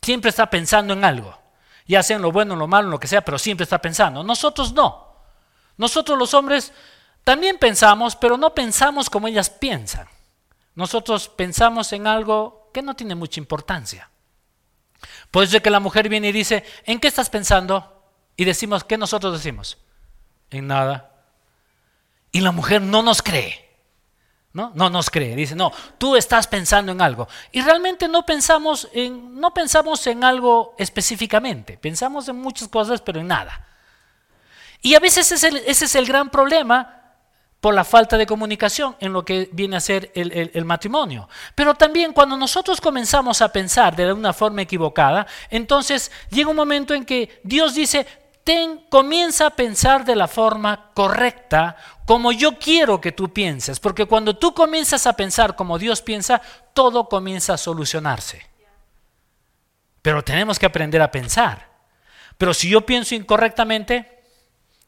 Siempre 0.04 0.30
está 0.30 0.52
pensando 0.52 0.94
en 0.94 1.04
algo. 1.04 1.41
Ya 1.88 2.04
sea 2.04 2.16
en 2.16 2.22
lo 2.22 2.32
bueno, 2.32 2.54
en 2.54 2.60
lo 2.60 2.68
malo, 2.68 2.88
en 2.88 2.92
lo 2.92 3.00
que 3.00 3.08
sea, 3.08 3.22
pero 3.22 3.38
siempre 3.40 3.64
está 3.64 3.80
pensando. 3.82 4.24
Nosotros 4.24 4.74
no. 4.74 5.16
Nosotros 5.78 6.18
los 6.18 6.34
hombres 6.34 6.74
también 7.24 7.58
pensamos, 7.58 8.16
pero 8.16 8.38
no 8.38 8.54
pensamos 8.54 9.10
como 9.10 9.28
ellas 9.28 9.50
piensan. 9.50 10.08
Nosotros 10.76 11.30
pensamos 11.30 11.92
en 11.94 12.08
algo 12.08 12.70
que 12.74 12.82
no 12.82 12.96
tiene 12.96 13.16
mucha 13.16 13.40
importancia. 13.40 14.10
Puede 15.30 15.48
ser 15.48 15.62
que 15.62 15.70
la 15.70 15.80
mujer 15.80 16.10
viene 16.10 16.30
y 16.30 16.34
dice, 16.34 16.64
¿en 16.86 17.00
qué 17.00 17.08
estás 17.08 17.30
pensando? 17.30 18.04
Y 18.36 18.46
decimos, 18.46 18.84
¿qué 18.84 18.98
nosotros 18.98 19.34
decimos? 19.34 19.78
En 20.50 20.68
nada. 20.68 21.26
Y 22.32 22.42
la 22.42 22.52
mujer 22.52 22.82
no 22.82 23.02
nos 23.02 23.22
cree. 23.22 23.71
¿No? 24.54 24.72
No 24.76 24.90
nos 24.90 25.10
cree. 25.10 25.36
Dice, 25.36 25.56
no, 25.56 25.72
tú 25.98 26.16
estás 26.16 26.46
pensando 26.48 26.92
en 26.92 27.02
algo. 27.02 27.28
Y 27.52 27.62
realmente 27.62 28.08
no 28.08 28.26
pensamos 28.26 28.90
en, 28.94 29.40
no 29.40 29.54
pensamos 29.54 30.06
en 30.08 30.24
algo 30.24 30.76
específicamente. 30.78 31.78
Pensamos 31.78 32.28
en 32.28 32.36
muchas 32.36 32.68
cosas, 32.68 33.02
pero 33.02 33.22
en 33.22 33.28
nada. 33.28 33.68
Y 34.82 34.96
a 34.96 35.00
veces 35.00 35.32
ese 35.32 35.86
es 35.86 35.96
el 35.96 36.06
gran 36.06 36.30
problema 36.30 37.02
por 37.62 37.76
la 37.76 37.84
falta 37.84 38.18
de 38.18 38.26
comunicación 38.26 38.96
en 39.00 39.14
lo 39.14 39.24
que 39.24 39.48
viene 39.54 39.78
a 39.78 39.80
ser 39.80 40.12
el, 40.16 40.66
matrimonio. 40.66 41.30
Pero 41.54 41.76
también 41.76 42.12
cuando 42.12 42.36
nosotros 42.36 42.82
comenzamos 42.82 43.40
a 43.42 43.52
pensar 43.52 43.96
de 43.96 44.12
una 44.12 44.34
forma 44.34 44.64
equivocada, 44.64 45.28
entonces 45.52 46.12
llega 46.32 46.50
un 46.50 46.56
momento 46.56 46.96
en 46.96 47.06
que 47.06 47.40
Dios 47.44 47.76
dice, 47.76 48.08
ten, 48.44 48.86
comienza 48.90 49.48
a 49.48 49.56
pensar 49.56 50.06
de 50.06 50.16
la 50.16 50.28
forma 50.28 50.92
correcta, 50.94 51.76
como 52.06 52.32
yo 52.32 52.58
quiero 52.58 53.00
que 53.00 53.12
tú 53.12 53.32
pienses, 53.32 53.80
porque 53.80 54.06
cuando 54.06 54.38
tú 54.38 54.54
comienzas 54.54 55.08
a 55.08 55.14
pensar 55.14 55.56
como 55.56 55.78
Dios 55.78 56.02
piensa, 56.02 56.42
todo 56.74 57.08
comienza 57.08 57.54
a 57.54 57.58
solucionarse. 57.58 58.50
Pero 60.02 60.24
tenemos 60.24 60.58
que 60.58 60.66
aprender 60.66 61.02
a 61.02 61.12
pensar. 61.12 61.70
Pero 62.38 62.54
si 62.54 62.70
yo 62.70 62.86
pienso 62.86 63.14
incorrectamente, 63.14 64.24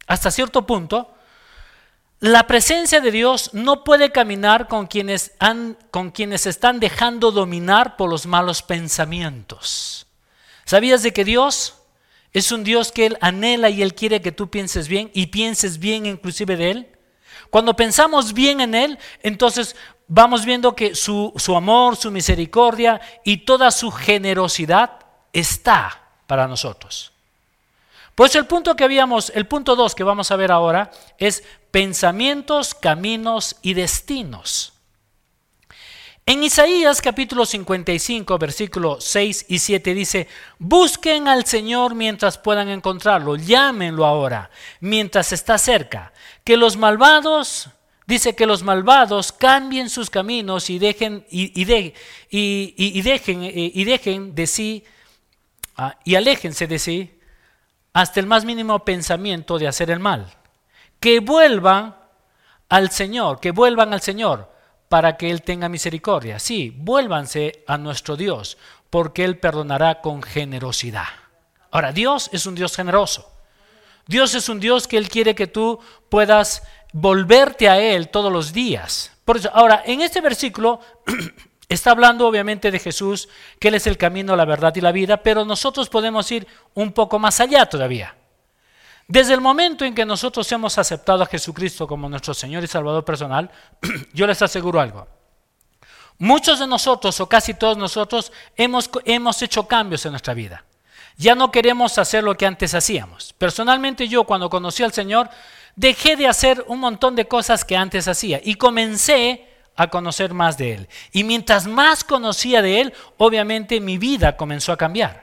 hasta 0.07 0.31
cierto 0.31 0.65
punto, 0.65 1.13
la 2.19 2.47
presencia 2.47 3.01
de 3.01 3.11
Dios 3.11 3.49
no 3.53 3.83
puede 3.83 4.11
caminar 4.11 4.67
con 4.67 4.87
quienes, 4.87 5.33
han, 5.39 5.77
con 5.91 6.09
quienes 6.09 6.45
están 6.45 6.79
dejando 6.79 7.31
dominar 7.31 7.95
por 7.97 8.09
los 8.09 8.25
malos 8.25 8.63
pensamientos. 8.63 10.07
¿Sabías 10.65 11.03
de 11.03 11.13
que 11.13 11.25
Dios 11.25 11.82
es 12.33 12.51
un 12.51 12.63
Dios 12.63 12.91
que 12.91 13.05
Él 13.05 13.17
anhela 13.21 13.69
y 13.69 13.81
Él 13.81 13.93
quiere 13.93 14.21
que 14.21 14.31
tú 14.31 14.49
pienses 14.49 14.87
bien 14.87 15.11
y 15.13 15.27
pienses 15.27 15.77
bien 15.77 16.05
inclusive 16.05 16.57
de 16.57 16.71
Él? 16.71 16.87
Cuando 17.49 17.75
pensamos 17.75 18.33
bien 18.33 18.61
en 18.61 18.73
Él, 18.73 18.97
entonces 19.21 19.75
vamos 20.07 20.43
viendo 20.43 20.75
que 20.75 20.95
su, 20.95 21.31
su 21.35 21.55
amor, 21.55 21.95
su 21.95 22.11
misericordia 22.11 22.99
y 23.23 23.37
toda 23.37 23.69
su 23.71 23.91
generosidad 23.91 24.99
está 25.31 26.01
para 26.27 26.47
nosotros. 26.47 27.11
Pues 28.15 28.35
el 28.35 28.45
punto 28.45 28.75
que 28.75 28.83
habíamos, 28.83 29.31
el 29.35 29.47
punto 29.47 29.75
2 29.75 29.95
que 29.95 30.03
vamos 30.03 30.31
a 30.31 30.35
ver 30.35 30.51
ahora 30.51 30.91
es 31.17 31.43
pensamientos, 31.71 32.75
caminos 32.75 33.55
y 33.61 33.73
destinos. 33.73 34.72
En 36.25 36.41
Isaías 36.41 37.01
capítulo 37.01 37.45
55, 37.45 38.37
versículo 38.37 39.01
6 39.01 39.47
y 39.49 39.59
7 39.59 39.93
dice, 39.93 40.27
busquen 40.57 41.27
al 41.27 41.45
Señor 41.45 41.95
mientras 41.95 42.37
puedan 42.37 42.69
encontrarlo, 42.69 43.35
llámenlo 43.35 44.05
ahora, 44.05 44.49
mientras 44.79 45.33
está 45.33 45.57
cerca, 45.57 46.13
que 46.45 46.55
los 46.55 46.77
malvados, 46.77 47.71
dice 48.07 48.37
que 48.37 48.45
los 48.45 48.63
malvados 48.63 49.33
cambien 49.33 49.89
sus 49.89 50.09
caminos 50.09 50.69
y 50.69 50.79
dejen, 50.79 51.25
y, 51.29 51.65
dejen, 51.65 51.93
eh, 52.29 53.71
y 53.73 53.83
dejen 53.83 54.33
de 54.33 54.47
sí, 54.47 54.85
ah, 55.75 55.99
y 56.05 56.15
aléjense 56.15 56.67
de 56.67 56.79
sí, 56.79 57.19
hasta 57.91 58.21
el 58.21 58.27
más 58.27 58.45
mínimo 58.45 58.85
pensamiento 58.85 59.59
de 59.59 59.67
hacer 59.67 59.91
el 59.91 59.99
mal. 59.99 60.33
Que 61.01 61.19
vuelvan 61.19 61.97
al 62.69 62.91
Señor, 62.91 63.41
que 63.41 63.51
vuelvan 63.51 63.93
al 63.93 63.99
Señor 63.99 64.52
para 64.89 65.17
que 65.17 65.31
Él 65.31 65.41
tenga 65.41 65.69
misericordia. 65.69 66.39
Sí, 66.39 66.73
vuélvanse 66.75 67.63
a 67.67 67.77
nuestro 67.77 68.15
Dios, 68.15 68.57
porque 68.89 69.23
Él 69.23 69.39
perdonará 69.39 70.01
con 70.01 70.21
generosidad. 70.21 71.07
Ahora, 71.71 71.91
Dios 71.91 72.29
es 72.31 72.45
un 72.45 72.55
Dios 72.55 72.75
generoso. 72.75 73.31
Dios 74.07 74.35
es 74.35 74.49
un 74.49 74.59
Dios 74.59 74.87
que 74.87 74.97
Él 74.97 75.09
quiere 75.09 75.33
que 75.33 75.47
tú 75.47 75.79
puedas 76.09 76.63
volverte 76.91 77.69
a 77.69 77.79
Él 77.79 78.09
todos 78.09 78.31
los 78.31 78.53
días. 78.53 79.11
Por 79.25 79.37
eso, 79.37 79.49
ahora, 79.53 79.81
en 79.85 80.01
este 80.01 80.21
versículo 80.21 80.79
está 81.69 81.91
hablando 81.91 82.27
obviamente 82.27 82.69
de 82.69 82.79
Jesús, 82.79 83.29
que 83.59 83.69
Él 83.69 83.75
es 83.75 83.87
el 83.87 83.97
camino, 83.97 84.35
la 84.35 84.45
verdad 84.45 84.75
y 84.75 84.81
la 84.81 84.91
vida, 84.91 85.17
pero 85.23 85.45
nosotros 85.45 85.89
podemos 85.89 86.31
ir 86.31 86.47
un 86.73 86.91
poco 86.91 87.17
más 87.19 87.39
allá 87.39 87.65
todavía. 87.65 88.15
Desde 89.07 89.33
el 89.33 89.41
momento 89.41 89.83
en 89.85 89.93
que 89.93 90.05
nosotros 90.05 90.49
hemos 90.51 90.77
aceptado 90.77 91.23
a 91.23 91.25
Jesucristo 91.27 91.87
como 91.87 92.09
nuestro 92.09 92.33
Señor 92.33 92.63
y 92.63 92.67
Salvador 92.67 93.03
personal, 93.03 93.51
yo 94.13 94.25
les 94.25 94.41
aseguro 94.41 94.79
algo. 94.79 95.07
Muchos 96.17 96.59
de 96.59 96.67
nosotros, 96.67 97.19
o 97.19 97.27
casi 97.27 97.53
todos 97.53 97.77
nosotros, 97.77 98.31
hemos, 98.55 98.89
hemos 99.05 99.41
hecho 99.41 99.67
cambios 99.67 100.05
en 100.05 100.11
nuestra 100.11 100.33
vida. 100.33 100.63
Ya 101.17 101.35
no 101.35 101.51
queremos 101.51 101.97
hacer 101.97 102.23
lo 102.23 102.35
que 102.35 102.45
antes 102.45 102.73
hacíamos. 102.73 103.33
Personalmente 103.33 104.07
yo, 104.07 104.23
cuando 104.23 104.49
conocí 104.49 104.83
al 104.83 104.93
Señor, 104.93 105.29
dejé 105.75 106.15
de 106.15 106.27
hacer 106.27 106.63
un 106.67 106.79
montón 106.79 107.15
de 107.15 107.27
cosas 107.27 107.65
que 107.65 107.75
antes 107.75 108.07
hacía 108.07 108.39
y 108.43 108.55
comencé 108.55 109.47
a 109.75 109.87
conocer 109.87 110.33
más 110.33 110.57
de 110.57 110.73
Él. 110.73 110.89
Y 111.11 111.23
mientras 111.23 111.67
más 111.67 112.03
conocía 112.03 112.61
de 112.61 112.81
Él, 112.81 112.93
obviamente 113.17 113.79
mi 113.79 113.97
vida 113.97 114.37
comenzó 114.37 114.71
a 114.71 114.77
cambiar. 114.77 115.22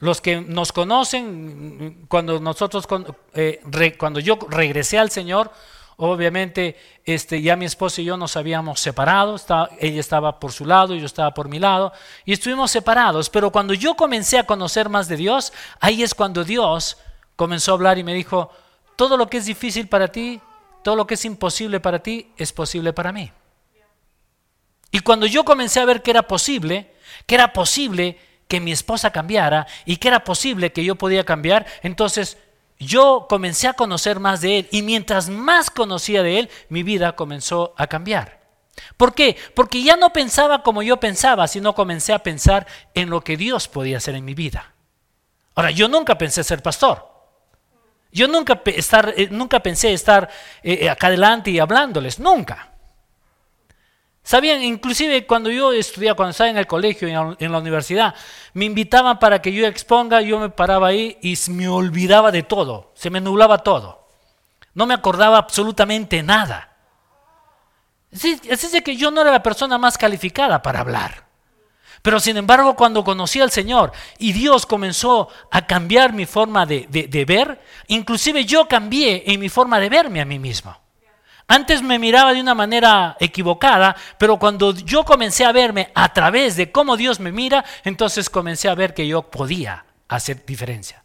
Los 0.00 0.20
que 0.20 0.40
nos 0.40 0.72
conocen, 0.72 2.06
cuando 2.08 2.40
nosotros, 2.40 2.88
eh, 3.34 3.62
cuando 3.98 4.18
yo 4.18 4.38
regresé 4.48 4.98
al 4.98 5.10
Señor, 5.10 5.52
obviamente 5.98 6.76
este, 7.04 7.42
ya 7.42 7.56
mi 7.56 7.66
esposa 7.66 8.00
y 8.00 8.06
yo 8.06 8.16
nos 8.16 8.36
habíamos 8.36 8.80
separado, 8.80 9.36
ella 9.78 10.00
estaba 10.00 10.40
por 10.40 10.52
su 10.52 10.64
lado 10.64 10.94
yo 10.94 11.04
estaba 11.04 11.34
por 11.34 11.48
mi 11.48 11.58
lado, 11.58 11.92
y 12.24 12.32
estuvimos 12.32 12.70
separados, 12.70 13.28
pero 13.28 13.52
cuando 13.52 13.74
yo 13.74 13.94
comencé 13.94 14.38
a 14.38 14.46
conocer 14.46 14.88
más 14.88 15.08
de 15.08 15.16
Dios, 15.16 15.52
ahí 15.80 16.02
es 16.02 16.14
cuando 16.14 16.44
Dios 16.44 16.96
comenzó 17.36 17.72
a 17.72 17.74
hablar 17.74 17.98
y 17.98 18.04
me 18.04 18.14
dijo, 18.14 18.50
todo 18.96 19.18
lo 19.18 19.28
que 19.28 19.36
es 19.36 19.44
difícil 19.44 19.88
para 19.88 20.08
ti, 20.08 20.40
todo 20.82 20.96
lo 20.96 21.06
que 21.06 21.14
es 21.14 21.24
imposible 21.26 21.80
para 21.80 22.02
ti, 22.02 22.32
es 22.38 22.52
posible 22.52 22.94
para 22.94 23.12
mí. 23.12 23.30
Y 24.90 25.00
cuando 25.00 25.26
yo 25.26 25.44
comencé 25.44 25.80
a 25.80 25.84
ver 25.84 26.02
que 26.02 26.10
era 26.10 26.22
posible, 26.22 26.94
que 27.26 27.34
era 27.34 27.52
posible 27.52 28.18
que 28.50 28.60
mi 28.60 28.72
esposa 28.72 29.12
cambiara 29.12 29.68
y 29.84 29.98
que 29.98 30.08
era 30.08 30.24
posible 30.24 30.72
que 30.72 30.84
yo 30.84 30.96
podía 30.96 31.24
cambiar, 31.24 31.66
entonces 31.82 32.36
yo 32.80 33.26
comencé 33.28 33.68
a 33.68 33.74
conocer 33.74 34.18
más 34.18 34.40
de 34.40 34.58
Él 34.58 34.68
y 34.72 34.82
mientras 34.82 35.28
más 35.28 35.70
conocía 35.70 36.24
de 36.24 36.40
Él, 36.40 36.50
mi 36.68 36.82
vida 36.82 37.14
comenzó 37.14 37.74
a 37.76 37.86
cambiar. 37.86 38.40
¿Por 38.96 39.14
qué? 39.14 39.36
Porque 39.54 39.84
ya 39.84 39.96
no 39.96 40.12
pensaba 40.12 40.64
como 40.64 40.82
yo 40.82 40.98
pensaba, 40.98 41.46
sino 41.46 41.76
comencé 41.76 42.12
a 42.12 42.24
pensar 42.24 42.66
en 42.94 43.08
lo 43.08 43.20
que 43.20 43.36
Dios 43.36 43.68
podía 43.68 43.98
hacer 43.98 44.16
en 44.16 44.24
mi 44.24 44.34
vida. 44.34 44.74
Ahora, 45.54 45.70
yo 45.70 45.86
nunca 45.86 46.18
pensé 46.18 46.42
ser 46.42 46.60
pastor. 46.60 47.08
Yo 48.10 48.26
nunca, 48.26 48.60
estar, 48.66 49.14
eh, 49.16 49.28
nunca 49.30 49.60
pensé 49.60 49.92
estar 49.92 50.28
eh, 50.64 50.80
eh, 50.82 50.90
acá 50.90 51.06
adelante 51.06 51.52
y 51.52 51.60
hablándoles, 51.60 52.18
nunca. 52.18 52.72
Sabían, 54.30 54.62
inclusive 54.62 55.26
cuando 55.26 55.50
yo 55.50 55.72
estudiaba, 55.72 56.14
cuando 56.14 56.30
estaba 56.30 56.50
en 56.50 56.56
el 56.56 56.68
colegio, 56.68 57.08
en 57.36 57.50
la, 57.50 57.58
universidad, 57.58 58.14
me 58.54 58.64
invitaban 58.64 59.18
para 59.18 59.42
que 59.42 59.52
yo 59.52 59.66
exponga, 59.66 60.20
yo 60.20 60.38
me 60.38 60.50
paraba 60.50 60.86
ahí 60.86 61.18
y 61.20 61.36
me 61.50 61.66
olvidaba 61.66 62.30
de 62.30 62.44
todo, 62.44 62.92
se 62.94 63.10
me 63.10 63.20
nublaba 63.20 63.58
todo. 63.64 64.06
No 64.72 64.86
me 64.86 64.94
acordaba 64.94 65.36
absolutamente 65.36 66.22
nada. 66.22 66.76
Así, 68.14 68.40
es 68.48 68.82
que 68.84 68.94
yo 68.94 69.10
no 69.10 69.20
era 69.20 69.32
la 69.32 69.42
persona 69.42 69.78
más 69.78 69.98
calificada 69.98 70.62
para 70.62 70.78
hablar. 70.78 71.26
Pero 72.00 72.20
sin 72.20 72.36
embargo, 72.36 72.76
cuando 72.76 73.02
conocí 73.02 73.40
al 73.40 73.50
Señor 73.50 73.90
y 74.16 74.32
Dios 74.32 74.64
comenzó 74.64 75.26
a 75.50 75.66
cambiar 75.66 76.12
mi 76.12 76.24
forma 76.24 76.66
de, 76.66 76.86
de 76.88 77.24
ver, 77.24 77.60
inclusive 77.88 78.44
yo 78.44 78.68
cambié 78.68 79.24
en 79.26 79.40
mi 79.40 79.48
forma 79.48 79.80
de 79.80 79.88
verme 79.88 80.20
a 80.20 80.24
mí 80.24 80.38
mismo. 80.38 80.79
Antes 81.52 81.82
me 81.82 81.98
miraba 81.98 82.32
de 82.32 82.40
una 82.40 82.54
manera 82.54 83.16
equivocada, 83.18 83.96
pero 84.18 84.38
cuando 84.38 84.72
yo 84.72 85.04
comencé 85.04 85.44
a 85.44 85.50
verme 85.50 85.90
a 85.96 86.12
través 86.12 86.54
de 86.54 86.70
cómo 86.70 86.96
Dios 86.96 87.18
me 87.18 87.32
mira, 87.32 87.64
entonces 87.82 88.30
comencé 88.30 88.68
a 88.68 88.76
ver 88.76 88.94
que 88.94 89.08
yo 89.08 89.22
podía 89.22 89.84
hacer 90.06 90.46
diferencia. 90.46 91.02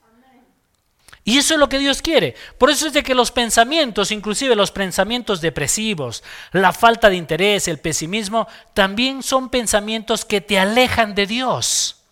Y 1.24 1.40
eso 1.40 1.56
es 1.56 1.60
lo 1.60 1.68
que 1.68 1.80
Dios 1.80 2.04
quiere. 2.04 2.36
Por 2.60 2.70
eso 2.70 2.86
es 2.86 2.94
de 2.94 3.02
que 3.02 3.16
los 3.16 3.32
pensamientos, 3.32 4.12
inclusive 4.12 4.56
los 4.56 4.70
pensamientos 4.70 5.42
depresivos, 5.42 6.24
la 6.52 6.72
falta 6.72 7.10
de 7.10 7.16
interés, 7.16 7.68
el 7.68 7.80
pesimismo, 7.80 8.48
también 8.76 9.24
son 9.24 9.50
pensamientos 9.50 10.26
que 10.26 10.42
te 10.42 10.60
alejan 10.60 11.16
de 11.16 11.26
Dios. 11.26 12.04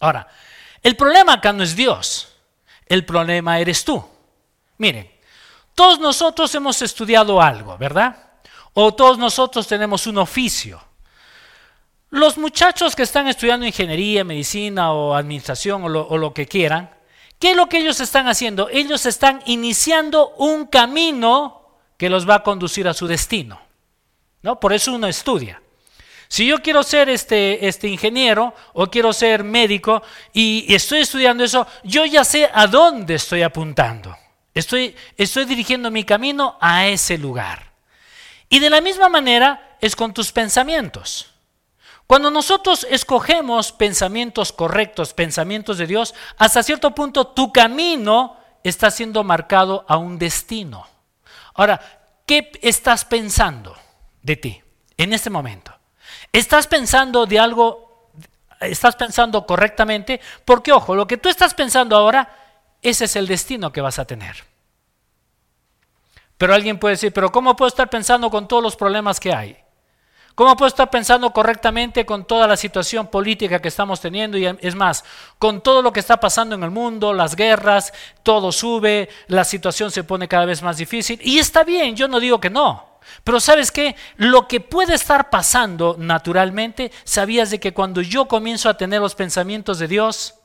Ahora, 0.00 0.26
el 0.82 0.96
problema 0.96 1.34
acá 1.34 1.52
no 1.52 1.62
es 1.62 1.76
Dios, 1.76 2.32
el 2.86 3.04
problema 3.04 3.60
eres 3.60 3.84
tú. 3.84 4.02
Miren, 4.78 5.19
todos 5.80 5.98
nosotros 5.98 6.54
hemos 6.54 6.82
estudiado 6.82 7.40
algo, 7.40 7.78
¿verdad? 7.78 8.14
O 8.74 8.92
todos 8.92 9.16
nosotros 9.16 9.66
tenemos 9.66 10.06
un 10.06 10.18
oficio. 10.18 10.78
Los 12.10 12.36
muchachos 12.36 12.94
que 12.94 13.04
están 13.04 13.28
estudiando 13.28 13.64
ingeniería, 13.64 14.22
medicina 14.22 14.92
o 14.92 15.14
administración 15.14 15.82
o 15.84 15.88
lo, 16.18 16.34
que 16.34 16.44
quieran, 16.44 16.90
¿qué 17.38 17.52
es 17.52 17.56
lo 17.56 17.66
que 17.66 17.78
ellos 17.78 17.98
están 17.98 18.28
haciendo? 18.28 18.68
Ellos 18.68 19.06
están 19.06 19.40
iniciando 19.46 20.34
un 20.36 20.66
camino 20.66 21.78
que 21.96 22.10
los 22.10 22.28
va 22.28 22.34
a 22.34 22.42
conducir 22.42 22.86
a 22.86 22.92
su 22.92 23.06
destino. 23.06 23.58
¿no? 24.42 24.60
Por 24.60 24.74
eso 24.74 24.92
uno 24.92 25.06
estudia. 25.06 25.62
Si 26.28 26.46
yo 26.46 26.60
quiero 26.60 26.82
ser 26.82 27.08
este, 27.08 27.66
este 27.66 27.88
ingeniero 27.88 28.52
o 28.74 28.88
quiero 28.88 29.14
ser 29.14 29.44
médico 29.44 30.02
y 30.34 30.74
estoy 30.74 30.98
estudiando 30.98 31.42
eso, 31.42 31.66
yo 31.84 32.04
ya 32.04 32.22
sé 32.22 32.50
a 32.52 32.66
dónde 32.66 33.14
estoy 33.14 33.40
apuntando. 33.40 34.14
Estoy, 34.54 34.96
dirigiendo 35.46 35.90
mi 35.90 36.04
camino 36.04 36.56
a 36.60 36.86
ese 36.86 37.18
lugar. 37.18 37.72
Y 38.48 38.58
de 38.58 38.70
la 38.70 38.80
misma 38.80 39.08
manera 39.08 39.76
es 39.80 39.94
con 39.94 40.12
tus 40.12 40.32
pensamientos. 40.32 41.30
Cuando 42.06 42.30
nosotros 42.30 42.84
escogemos 42.90 43.70
pensamientos 43.70 44.52
correctos, 44.52 45.14
pensamientos 45.14 45.78
de 45.78 45.86
Dios, 45.86 46.14
hasta 46.36 46.64
cierto 46.64 46.92
punto 46.92 47.28
tu 47.28 47.52
camino 47.52 48.36
está 48.64 48.90
siendo 48.90 49.22
marcado 49.22 49.84
a 49.88 49.96
un 49.96 50.18
destino. 50.18 50.86
Ahora, 51.54 51.80
¿qué 52.26 52.50
estás 52.62 53.04
pensando 53.04 53.76
de 54.22 54.36
ti 54.36 54.62
en 54.96 55.12
este 55.12 55.30
momento? 55.30 55.72
¿Estás 56.32 56.66
pensando 56.66 57.26
de 57.26 57.38
algo, 57.38 58.10
estás 58.58 58.96
pensando 58.96 59.46
correctamente? 59.46 60.20
Porque, 60.44 60.72
ojo, 60.72 60.96
lo 60.96 61.06
que 61.06 61.18
tú 61.18 61.28
estás 61.28 61.54
pensando 61.54 61.96
ahora 61.96 62.39
ese 62.82 63.04
es 63.04 63.16
el 63.16 63.26
destino 63.26 63.72
que 63.72 63.80
vas 63.80 63.98
a 63.98 64.04
tener. 64.04 64.44
Pero 66.38 66.54
alguien 66.54 66.78
puede 66.78 66.94
decir, 66.94 67.12
pero 67.12 67.30
¿cómo 67.30 67.54
puedo 67.54 67.68
estar 67.68 67.90
pensando 67.90 68.30
con 68.30 68.48
todos 68.48 68.62
los 68.62 68.76
problemas 68.76 69.20
que 69.20 69.32
hay? 69.32 69.56
¿Cómo 70.34 70.56
puedo 70.56 70.68
estar 70.68 70.88
pensando 70.88 71.30
correctamente 71.34 72.06
con 72.06 72.24
toda 72.24 72.46
la 72.46 72.56
situación 72.56 73.08
política 73.08 73.58
que 73.58 73.68
estamos 73.68 74.00
teniendo? 74.00 74.38
Y 74.38 74.46
es 74.46 74.74
más, 74.74 75.04
con 75.38 75.60
todo 75.60 75.82
lo 75.82 75.92
que 75.92 76.00
está 76.00 76.18
pasando 76.18 76.54
en 76.54 76.62
el 76.62 76.70
mundo, 76.70 77.12
las 77.12 77.36
guerras, 77.36 77.92
todo 78.22 78.52
sube, 78.52 79.10
la 79.26 79.44
situación 79.44 79.90
se 79.90 80.02
pone 80.02 80.28
cada 80.28 80.46
vez 80.46 80.62
más 80.62 80.78
difícil. 80.78 81.20
Y 81.22 81.38
está 81.38 81.62
bien, 81.62 81.94
yo 81.94 82.08
no 82.08 82.18
digo 82.18 82.40
que 82.40 82.48
no. 82.48 82.86
Pero 83.22 83.38
sabes 83.38 83.70
qué, 83.70 83.96
lo 84.16 84.48
que 84.48 84.60
puede 84.60 84.94
estar 84.94 85.28
pasando 85.28 85.96
naturalmente, 85.98 86.90
sabías 87.04 87.50
de 87.50 87.60
que 87.60 87.74
cuando 87.74 88.00
yo 88.00 88.26
comienzo 88.26 88.70
a 88.70 88.78
tener 88.78 89.02
los 89.02 89.14
pensamientos 89.14 89.78
de 89.78 89.88
Dios, 89.88 90.39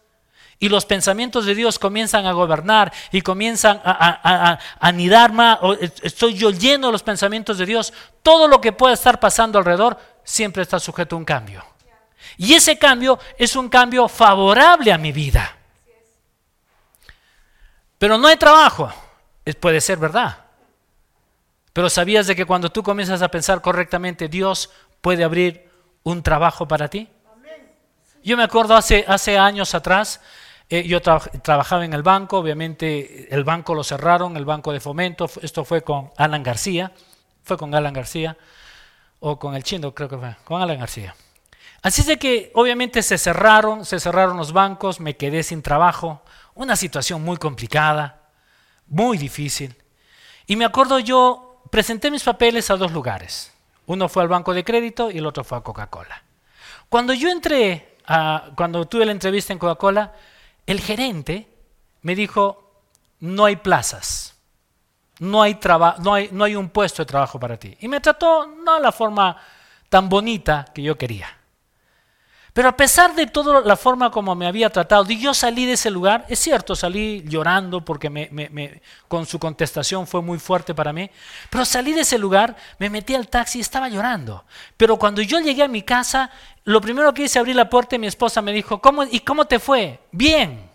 y 0.59 0.69
los 0.69 0.85
pensamientos 0.85 1.45
de 1.45 1.55
Dios 1.55 1.77
comienzan 1.79 2.25
a 2.25 2.31
gobernar 2.31 2.91
y 3.11 3.21
comienzan 3.21 3.81
a, 3.83 4.57
anidar 4.79 5.33
más, 5.33 5.59
estoy 6.01 6.33
yo 6.33 6.49
lleno 6.49 6.87
de 6.87 6.93
los 6.93 7.03
pensamientos 7.03 7.57
de 7.57 7.65
Dios, 7.65 7.93
todo 8.23 8.47
lo 8.47 8.61
que 8.61 8.71
pueda 8.71 8.93
estar 8.93 9.19
pasando 9.19 9.59
alrededor 9.59 9.97
siempre 10.23 10.63
está 10.63 10.79
sujeto 10.79 11.15
a 11.15 11.19
un 11.19 11.25
cambio. 11.25 11.63
Y 12.37 12.53
ese 12.53 12.77
cambio 12.77 13.19
es 13.37 13.55
un 13.55 13.69
cambio 13.69 14.07
favorable 14.07 14.91
a 14.91 14.97
mi 14.97 15.11
vida. 15.11 15.55
Pero 17.97 18.17
no 18.17 18.27
hay 18.27 18.37
trabajo, 18.37 18.91
puede 19.59 19.81
ser 19.81 19.97
verdad. 19.97 20.45
Pero 21.73 21.89
sabías 21.89 22.27
de 22.27 22.35
que 22.35 22.45
cuando 22.45 22.71
tú 22.71 22.83
comienzas 22.83 23.21
a 23.21 23.29
pensar 23.29 23.61
correctamente, 23.61 24.27
Dios 24.27 24.69
puede 25.01 25.23
abrir 25.23 25.69
un 26.03 26.23
trabajo 26.23 26.67
para 26.67 26.87
ti. 26.87 27.09
Yo 28.23 28.37
me 28.37 28.43
acuerdo 28.43 28.75
hace 28.75 29.37
años 29.37 29.75
atrás, 29.75 30.19
eh, 30.69 30.87
yo 30.87 31.01
trabajaba 31.01 31.85
en 31.85 31.93
el 31.93 32.01
banco, 32.01 32.39
obviamente 32.39 33.33
el 33.33 33.43
banco 33.43 33.75
lo 33.75 33.83
cerraron, 33.83 34.35
el 34.35 34.45
banco 34.45 34.73
de 34.73 34.79
fomento, 34.79 35.29
esto 35.41 35.63
fue 35.63 35.83
con 35.83 36.11
Alan 36.17 36.41
García, 36.41 36.91
fue 37.43 37.57
con 37.57 37.75
Alan 37.75 37.93
García, 37.93 38.35
o 39.19 39.37
con 39.37 39.55
el 39.55 39.63
Chindo 39.63 39.93
creo 39.93 40.09
que 40.09 40.17
fue, 40.17 40.35
con 40.43 40.61
Alan 40.61 40.79
García. 40.79 41.15
Así 41.83 42.01
es 42.01 42.17
que 42.17 42.51
obviamente 42.55 43.03
se 43.03 43.19
cerraron, 43.19 43.85
se 43.85 43.99
cerraron 43.99 44.37
los 44.37 44.53
bancos, 44.53 44.99
me 44.99 45.15
quedé 45.15 45.43
sin 45.43 45.61
trabajo, 45.61 46.23
una 46.55 46.75
situación 46.75 47.23
muy 47.23 47.37
complicada, 47.37 48.21
muy 48.87 49.19
difícil. 49.19 49.75
Y 50.47 50.55
me 50.55 50.65
acuerdo 50.65 50.97
yo, 50.97 51.61
presenté 51.69 52.09
mis 52.09 52.23
papeles 52.23 52.71
a 52.71 52.75
dos 52.75 52.91
lugares. 52.91 53.53
Uno 53.85 54.09
fue 54.09 54.23
al 54.23 54.29
banco 54.29 54.53
de 54.53 54.63
crédito 54.63 55.11
y 55.11 55.19
el 55.19 55.27
otro 55.27 55.43
fue 55.43 55.59
a 55.59 55.61
Coca-Cola. 55.61 56.23
Cuando 56.89 57.13
yo 57.13 57.29
entré, 57.29 57.97
cuando 58.55 58.85
tuve 58.85 59.05
la 59.05 59.11
entrevista 59.11 59.53
en 59.53 59.59
Coca-Cola, 59.59 60.13
el 60.65 60.79
gerente 60.81 61.47
me 62.01 62.15
dijo, 62.15 62.81
no 63.19 63.45
hay 63.45 63.55
plazas, 63.57 64.35
no 65.19 65.41
hay, 65.41 65.59
no 65.99 66.15
no 66.31 66.43
hay 66.43 66.55
un 66.55 66.69
puesto 66.69 67.01
de 67.01 67.07
trabajo 67.07 67.39
para 67.39 67.57
ti. 67.57 67.75
Y 67.79 67.87
me 67.87 67.99
trató 67.99 68.47
no 68.47 68.75
de 68.75 68.81
la 68.81 68.91
forma 68.91 69.37
tan 69.89 70.09
bonita 70.09 70.65
que 70.73 70.81
yo 70.81 70.97
quería. 70.97 71.27
Pero 72.55 72.69
a 72.69 72.77
pesar 72.77 73.13
de 73.13 73.27
toda 73.27 73.59
la 73.59 73.75
forma 73.75 74.09
como 74.09 74.33
me 74.33 74.47
había 74.47 74.69
tratado, 74.69 75.05
y 75.09 75.19
yo 75.19 75.33
salí 75.33 75.65
de 75.65 75.73
ese 75.73 75.91
lugar, 75.91 76.25
es 76.29 76.39
cierto, 76.39 76.73
salí 76.73 77.21
llorando 77.27 77.83
porque 77.83 78.09
me, 78.09 78.81
con 79.09 79.25
su 79.25 79.39
contestación 79.39 80.07
fue 80.07 80.21
muy 80.21 80.39
fuerte 80.39 80.73
para 80.73 80.93
mí, 80.93 81.11
pero 81.49 81.65
salí 81.65 81.91
de 81.91 81.99
ese 81.99 82.17
lugar, 82.17 82.55
me 82.79 82.89
metí 82.89 83.13
al 83.13 83.27
taxi 83.27 83.57
y 83.57 83.61
estaba 83.61 83.89
llorando. 83.89 84.45
Pero 84.77 84.95
cuando 84.95 85.21
yo 85.21 85.41
llegué 85.41 85.63
a 85.63 85.67
mi 85.67 85.81
casa, 85.81 86.31
lo 86.63 86.79
primero 86.79 87.13
que 87.13 87.23
hice, 87.23 87.39
abrí 87.39 87.53
la 87.53 87.69
puerta 87.69 87.97
y 87.97 87.99
mi 87.99 88.07
esposa 88.07 88.41
me 88.41 88.53
dijo, 88.53 88.79
¿cómo, 88.79 89.03
¿y 89.03 89.19
cómo 89.19 89.43
te 89.43 89.59
fue? 89.59 89.99
Bien. 90.13 90.71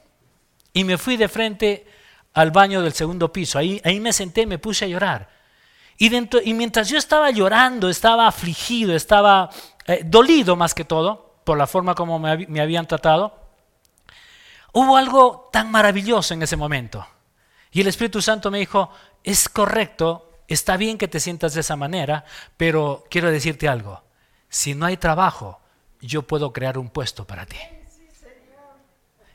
Y 0.74 0.84
me 0.84 0.98
fui 0.98 1.16
de 1.16 1.30
frente 1.30 1.86
al 2.34 2.50
baño 2.50 2.82
del 2.82 2.92
segundo 2.92 3.32
piso, 3.32 3.58
ahí, 3.58 3.80
me 4.02 4.12
senté 4.12 4.44
me 4.44 4.58
puse 4.58 4.84
a 4.84 4.88
llorar. 4.88 5.30
Y, 5.96 6.10
dentro, 6.10 6.40
y 6.44 6.52
mientras 6.52 6.90
yo 6.90 6.98
estaba 6.98 7.30
llorando, 7.30 7.88
estaba 7.88 8.26
afligido, 8.26 8.94
estaba 8.94 9.48
eh, 9.86 10.02
dolido 10.04 10.56
más 10.56 10.74
que 10.74 10.84
todo 10.84 11.29
por 11.44 11.58
la 11.58 11.66
forma 11.66 11.94
como 11.94 12.18
me, 12.18 12.46
me 12.46 12.60
habían 12.60 12.86
tratado, 12.86 13.38
hubo 14.72 14.96
algo 14.96 15.48
tan 15.52 15.70
maravilloso 15.70 16.34
en 16.34 16.42
ese 16.42 16.56
momento. 16.56 17.06
Y 17.72 17.80
el 17.80 17.86
Espíritu 17.86 18.20
Santo 18.20 18.50
me 18.50 18.58
dijo, 18.58 18.90
es 19.22 19.48
correcto, 19.48 20.30
está 20.48 20.76
bien 20.76 20.98
que 20.98 21.08
te 21.08 21.20
sientas 21.20 21.54
de 21.54 21.60
esa 21.60 21.76
manera, 21.76 22.24
pero 22.56 23.04
quiero 23.10 23.30
decirte 23.30 23.68
algo, 23.68 24.02
si 24.48 24.74
no 24.74 24.86
hay 24.86 24.96
trabajo, 24.96 25.60
yo 26.00 26.22
puedo 26.22 26.52
crear 26.52 26.78
un 26.78 26.88
puesto 26.88 27.26
para 27.26 27.46
ti. 27.46 27.58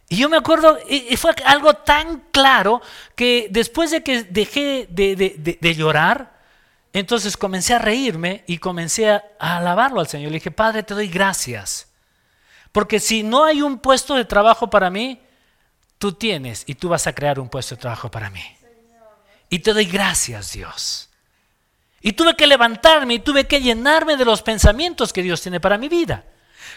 Y 0.08 0.18
yo 0.18 0.30
me 0.30 0.38
acuerdo, 0.38 0.78
y 0.88 1.16
fue 1.18 1.34
algo 1.46 1.74
tan 1.74 2.26
claro 2.32 2.82
que 3.16 3.48
después 3.50 3.90
de 3.90 4.04
que 4.04 4.24
dejé 4.24 4.88
de, 4.90 5.76
llorar, 5.76 6.36
entonces 6.94 7.36
comencé 7.36 7.74
a 7.74 7.80
reírme 7.80 8.44
y 8.46 8.60
comencé 8.60 9.10
a, 9.10 9.24
alabarlo 9.40 10.00
al 10.00 10.08
Señor. 10.08 10.32
Le 10.32 10.38
dije, 10.38 10.52
Padre, 10.52 10.84
te 10.84 10.94
doy 10.94 11.08
gracias. 11.08 11.88
Porque 12.76 13.00
si 13.00 13.24
no 13.24 13.46
hay 13.46 13.62
un 13.62 13.80
puesto 13.80 14.16
de 14.16 14.26
trabajo 14.26 14.70
para 14.70 14.90
mí, 14.90 15.18
tú 15.98 16.12
tienes 16.12 16.66
y 16.68 16.76
tú 16.76 16.90
vas 16.90 17.08
a 17.08 17.16
crear 17.16 17.40
un 17.40 17.48
puesto 17.48 17.74
de 17.74 17.80
trabajo 17.80 18.12
para 18.12 18.30
mí. 18.30 18.44
Y 19.50 19.60
te 19.60 19.72
doy 19.72 19.86
gracias, 19.86 20.52
Dios. 20.52 21.10
Y 22.02 22.12
tuve 22.12 22.36
que 22.36 22.46
levantarme 22.46 23.14
y 23.14 23.20
tuve 23.20 23.48
que 23.48 23.62
llenarme 23.62 24.18
de 24.18 24.26
los 24.26 24.42
pensamientos 24.42 25.14
que 25.14 25.24
Dios 25.24 25.42
tiene 25.42 25.62
para 25.62 25.78
mi 25.78 25.88
vida. 25.88 26.26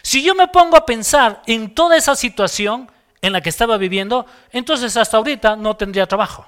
Si 0.02 0.22
yo 0.22 0.36
me 0.36 0.46
pongo 0.46 0.76
a 0.76 0.86
pensar 0.86 1.42
en 1.46 1.74
toda 1.74 1.96
esa 1.96 2.14
situación 2.14 2.88
en 3.20 3.32
la 3.32 3.40
que 3.40 3.48
estaba 3.48 3.76
viviendo, 3.76 4.24
entonces 4.52 4.96
hasta 4.96 5.16
ahorita 5.16 5.56
no 5.56 5.74
tendría 5.76 6.06
trabajo. 6.06 6.46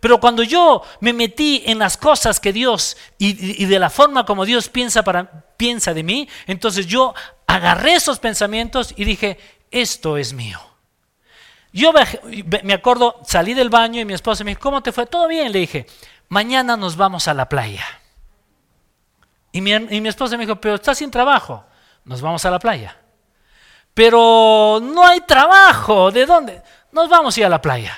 Pero 0.00 0.20
cuando 0.20 0.42
yo 0.42 0.82
me 1.00 1.14
metí 1.14 1.62
en 1.64 1.78
las 1.78 1.96
cosas 1.96 2.38
que 2.38 2.52
Dios 2.52 2.98
y, 3.16 3.64
de 3.64 3.78
la 3.78 3.88
forma 3.88 4.26
como 4.26 4.44
Dios 4.44 4.68
piensa, 4.68 5.02
para, 5.02 5.44
piensa 5.56 5.94
de 5.94 6.02
mí, 6.02 6.28
entonces 6.46 6.86
yo 6.86 7.14
agarré 7.46 7.94
esos 7.94 8.18
pensamientos 8.18 8.94
y 8.96 9.04
dije, 9.04 9.38
esto 9.70 10.16
es 10.16 10.32
mío. 10.32 10.60
Yo 11.72 11.92
me 12.62 12.74
acuerdo, 12.74 13.20
salí 13.24 13.52
del 13.54 13.68
baño 13.68 14.00
y 14.00 14.04
mi 14.04 14.14
esposa 14.14 14.44
me 14.44 14.52
dijo, 14.52 14.60
¿cómo 14.60 14.82
te 14.82 14.92
fue? 14.92 15.06
Todo 15.06 15.26
bien, 15.26 15.50
le 15.50 15.58
dije, 15.58 15.86
mañana 16.28 16.76
nos 16.76 16.96
vamos 16.96 17.26
a 17.26 17.34
la 17.34 17.48
playa. 17.48 17.84
Y 19.50 19.60
mi, 19.60 19.72
y 19.72 20.00
mi 20.00 20.08
esposa 20.08 20.36
me 20.36 20.46
dijo, 20.46 20.60
pero 20.60 20.76
estás 20.76 20.98
sin 20.98 21.10
trabajo 21.10 21.64
nos 22.04 22.20
vamos 22.20 22.44
a 22.44 22.50
la 22.50 22.58
playa. 22.58 22.96
Pero 23.92 24.80
no 24.82 25.06
hay 25.06 25.20
trabajo, 25.20 26.10
¿de 26.10 26.26
dónde? 26.26 26.62
Nos 26.92 27.08
vamos 27.08 27.36
a 27.36 27.40
ir 27.40 27.46
a 27.46 27.48
la 27.48 27.62
playa. 27.62 27.96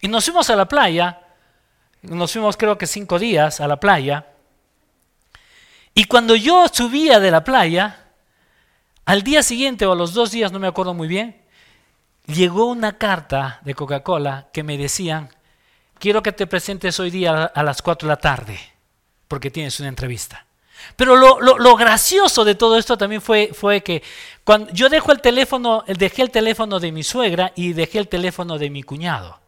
Y 0.00 0.08
nos 0.08 0.24
fuimos 0.24 0.50
a 0.50 0.56
la 0.56 0.66
playa, 0.66 1.20
nos 2.02 2.32
fuimos 2.32 2.56
creo 2.56 2.76
que 2.76 2.86
cinco 2.86 3.18
días 3.18 3.60
a 3.60 3.68
la 3.68 3.78
playa. 3.78 4.26
Y 5.94 6.04
cuando 6.04 6.34
yo 6.34 6.66
subía 6.72 7.20
de 7.20 7.30
la 7.30 7.44
playa, 7.44 8.09
al 9.10 9.24
día 9.24 9.42
siguiente 9.42 9.86
o 9.86 9.92
a 9.92 9.96
los 9.96 10.14
dos 10.14 10.30
días, 10.30 10.52
no 10.52 10.60
me 10.60 10.68
acuerdo 10.68 10.94
muy 10.94 11.08
bien, 11.08 11.36
llegó 12.28 12.66
una 12.66 12.96
carta 12.96 13.58
de 13.64 13.74
Coca-Cola 13.74 14.46
que 14.52 14.62
me 14.62 14.78
decían, 14.78 15.30
quiero 15.98 16.22
que 16.22 16.30
te 16.30 16.46
presentes 16.46 17.00
hoy 17.00 17.10
día 17.10 17.42
a 17.46 17.62
las 17.64 17.82
cuatro 17.82 18.06
de 18.06 18.12
la 18.12 18.20
tarde, 18.20 18.60
porque 19.26 19.50
tienes 19.50 19.80
una 19.80 19.88
entrevista. 19.88 20.46
Pero 20.94 21.16
lo, 21.16 21.76
gracioso 21.76 22.44
de 22.44 22.54
todo 22.54 22.78
esto 22.78 22.96
también 22.96 23.20
fue, 23.20 23.50
fue 23.52 23.82
que 23.82 24.00
cuando 24.44 24.72
yo 24.72 24.88
dejo 24.88 25.10
el 25.10 25.20
teléfono, 25.20 25.82
dejé 25.88 26.22
el 26.22 26.30
teléfono 26.30 26.78
de 26.78 26.92
mi 26.92 27.02
suegra 27.02 27.50
y 27.56 27.72
dejé 27.72 27.98
el 27.98 28.06
teléfono 28.06 28.58
de 28.58 28.70
mi 28.70 28.84
cuñado. 28.84 29.40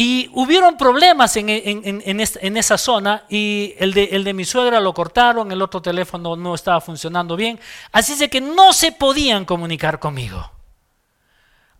Y 0.00 0.30
hubieron 0.32 0.76
problemas 0.76 1.36
en, 1.36 1.48
en, 1.48 2.56
esa 2.56 2.78
zona 2.78 3.24
y 3.28 3.74
el 3.78 3.92
de, 3.92 4.04
el 4.12 4.22
de, 4.22 4.32
mi 4.32 4.44
suegra 4.44 4.78
lo 4.78 4.94
cortaron, 4.94 5.50
el 5.50 5.60
otro 5.60 5.82
teléfono 5.82 6.36
no 6.36 6.54
estaba 6.54 6.80
funcionando 6.80 7.34
bien. 7.34 7.58
Así 7.90 8.14
de 8.14 8.30
que 8.30 8.40
no 8.40 8.72
se 8.72 8.92
podían 8.92 9.44
comunicar 9.44 9.98
conmigo. 9.98 10.52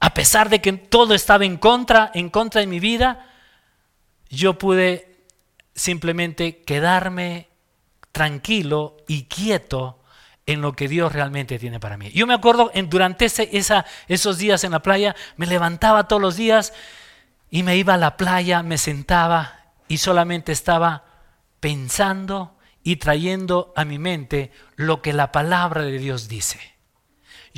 A 0.01 0.15
pesar 0.15 0.49
de 0.49 0.61
que 0.61 0.73
todo 0.73 1.15
estaba 1.15 1.45
en 1.45 1.59
contra, 1.59 2.11
en 2.13 2.29
contra 2.29 2.61
de 2.61 2.67
mi 2.67 2.81
vida, 2.81 3.25
yo 4.29 4.59
pude 4.59 5.23
simplemente 5.77 6.65
quedarme 6.65 7.47
tranquilo 8.11 8.97
y 9.07 9.27
quieto 9.27 10.01
en 10.45 10.61
lo 10.61 10.73
que 10.73 10.89
Dios 10.89 11.13
realmente 11.13 11.61
tiene 11.61 11.79
para 11.79 11.97
mí. 11.97 12.11
Yo 12.11 12.27
me 12.27 12.35
acuerdo 12.35 12.73
en, 12.75 12.91
durante 12.91 13.27
esa, 13.27 13.87
esos 14.09 14.39
días 14.39 14.65
en 14.65 14.73
la 14.73 14.83
playa, 14.83 15.15
me 15.37 15.47
levantaba 15.47 16.09
todos 16.09 16.21
los 16.21 16.35
días 16.35 16.73
y 17.51 17.63
me 17.63 17.77
iba 17.77 17.95
a 17.95 17.99
la 17.99 18.17
playa, 18.17 18.63
me 18.63 18.79
sentaba 18.79 19.73
y 19.89 19.99
solamente 19.99 20.53
estaba 20.53 21.05
pensando 21.61 22.57
y 22.83 22.97
trayendo 22.97 23.73
a 23.77 23.85
mi 23.85 23.99
mente 23.99 24.53
lo 24.77 25.03
que 25.03 25.13
la 25.13 25.33
palabra 25.33 25.83
de 25.83 25.99
Dios 25.99 26.29
dice 26.29 26.79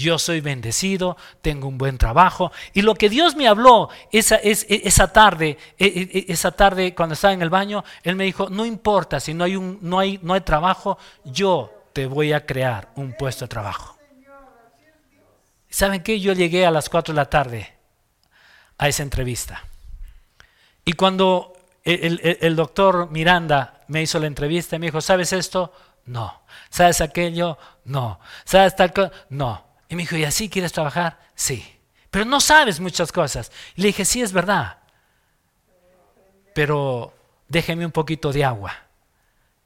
yo 0.00 0.18
soy 0.18 0.40
bendecido, 0.40 1.16
tengo 1.42 1.68
un 1.68 1.78
buen 1.78 1.98
trabajo. 1.98 2.50
Y 2.72 2.82
lo 2.82 2.94
que 2.94 3.08
Dios 3.08 3.36
me 3.36 3.46
habló 3.46 3.90
esa, 4.10 4.36
esa 4.36 5.12
tarde, 5.12 5.58
e, 5.78 5.86
e, 5.86 6.18
e, 6.18 6.32
esa 6.32 6.52
tarde 6.52 6.94
cuando 6.94 7.14
estaba 7.14 7.34
en 7.34 7.42
el 7.42 7.50
baño, 7.50 7.84
Él 8.02 8.16
me 8.16 8.24
dijo, 8.24 8.48
no 8.50 8.64
importa 8.64 9.20
si 9.20 9.34
no 9.34 9.44
hay, 9.44 9.58
no 9.58 9.98
hay, 9.98 10.18
no 10.22 10.34
hay 10.34 10.40
trabajo, 10.40 10.98
yo 11.24 11.72
te 11.92 12.06
voy 12.06 12.32
a 12.32 12.46
crear 12.46 12.90
un 12.96 13.12
puesto 13.12 13.44
de 13.44 13.48
trabajo. 13.48 13.96
¿Saben 15.68 16.02
qué? 16.02 16.18
Yo 16.18 16.32
llegué 16.32 16.66
a 16.66 16.70
las 16.70 16.88
4 16.88 17.14
de 17.14 17.16
la 17.16 17.30
tarde 17.30 17.72
a 18.76 18.88
esa 18.88 19.02
entrevista. 19.02 19.64
Y 20.84 20.92
cuando 20.94 21.52
el, 21.84 22.56
doctor 22.56 23.10
Miranda 23.10 23.80
me 23.88 24.02
hizo 24.02 24.18
la 24.18 24.26
entrevista, 24.26 24.78
me 24.78 24.86
dijo, 24.86 25.00
¿sabes 25.00 25.32
esto? 25.32 25.72
No. 26.06 26.42
¿Sabes 26.70 27.00
aquello? 27.00 27.58
No. 27.84 28.20
¿Sabes 28.44 28.76
tal 28.76 28.92
cosa? 28.92 29.12
No. 29.28 29.64
Y 29.88 29.96
me 29.96 30.02
dijo, 30.02 30.16
¿y 30.16 30.24
así 30.24 30.48
quieres 30.48 30.72
trabajar? 30.72 31.18
Sí. 31.34 31.64
Pero 32.10 32.24
no 32.24 32.40
sabes 32.40 32.80
muchas 32.80 33.12
cosas. 33.12 33.52
Y 33.76 33.82
le 33.82 33.88
dije, 33.88 34.04
sí, 34.04 34.22
es 34.22 34.32
verdad. 34.32 34.78
Pero 36.54 37.14
déjeme 37.48 37.86
un 37.86 37.92
poquito 37.92 38.32
de 38.32 38.44
agua 38.44 38.74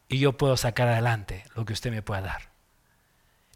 y 0.08 0.18
yo 0.18 0.32
puedo 0.32 0.56
sacar 0.56 0.88
adelante 0.88 1.44
lo 1.54 1.64
que 1.64 1.72
usted 1.72 1.90
me 1.90 2.02
pueda 2.02 2.22
dar. 2.22 2.42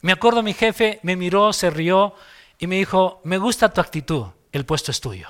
Me 0.00 0.12
acuerdo 0.12 0.42
mi 0.42 0.54
jefe 0.54 1.00
me 1.02 1.16
miró, 1.16 1.52
se 1.52 1.70
rió 1.70 2.14
y 2.58 2.66
me 2.66 2.76
dijo, 2.76 3.20
me 3.24 3.38
gusta 3.38 3.72
tu 3.72 3.80
actitud, 3.80 4.26
el 4.52 4.64
puesto 4.64 4.90
es 4.90 5.00
tuyo. 5.00 5.28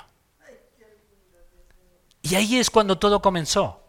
Y 2.29 2.35
ahí 2.35 2.57
es 2.57 2.69
cuando 2.69 2.97
todo 2.97 3.21
comenzó. 3.21 3.81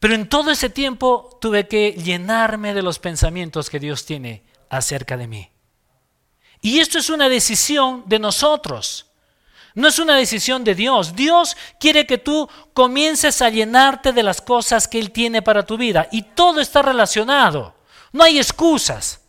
Pero 0.00 0.14
en 0.14 0.28
todo 0.28 0.50
ese 0.50 0.70
tiempo 0.70 1.38
tuve 1.40 1.66
que 1.66 1.92
llenarme 1.92 2.74
de 2.74 2.82
los 2.82 2.98
pensamientos 2.98 3.68
que 3.68 3.80
Dios 3.80 4.06
tiene 4.06 4.44
acerca 4.70 5.16
de 5.16 5.26
mí. 5.26 5.50
Y 6.60 6.78
esto 6.78 6.98
es 6.98 7.10
una 7.10 7.28
decisión 7.28 8.04
de 8.06 8.18
nosotros. 8.18 9.06
No 9.74 9.88
es 9.88 9.98
una 9.98 10.16
decisión 10.16 10.64
de 10.64 10.74
Dios. 10.74 11.14
Dios 11.14 11.56
quiere 11.78 12.06
que 12.06 12.18
tú 12.18 12.48
comiences 12.74 13.42
a 13.42 13.48
llenarte 13.48 14.12
de 14.12 14.22
las 14.22 14.40
cosas 14.40 14.88
que 14.88 14.98
Él 14.98 15.10
tiene 15.10 15.42
para 15.42 15.64
tu 15.64 15.76
vida. 15.76 16.08
Y 16.10 16.22
todo 16.22 16.60
está 16.60 16.82
relacionado. 16.82 17.74
No 18.12 18.24
hay 18.24 18.38
excusas. 18.38 19.20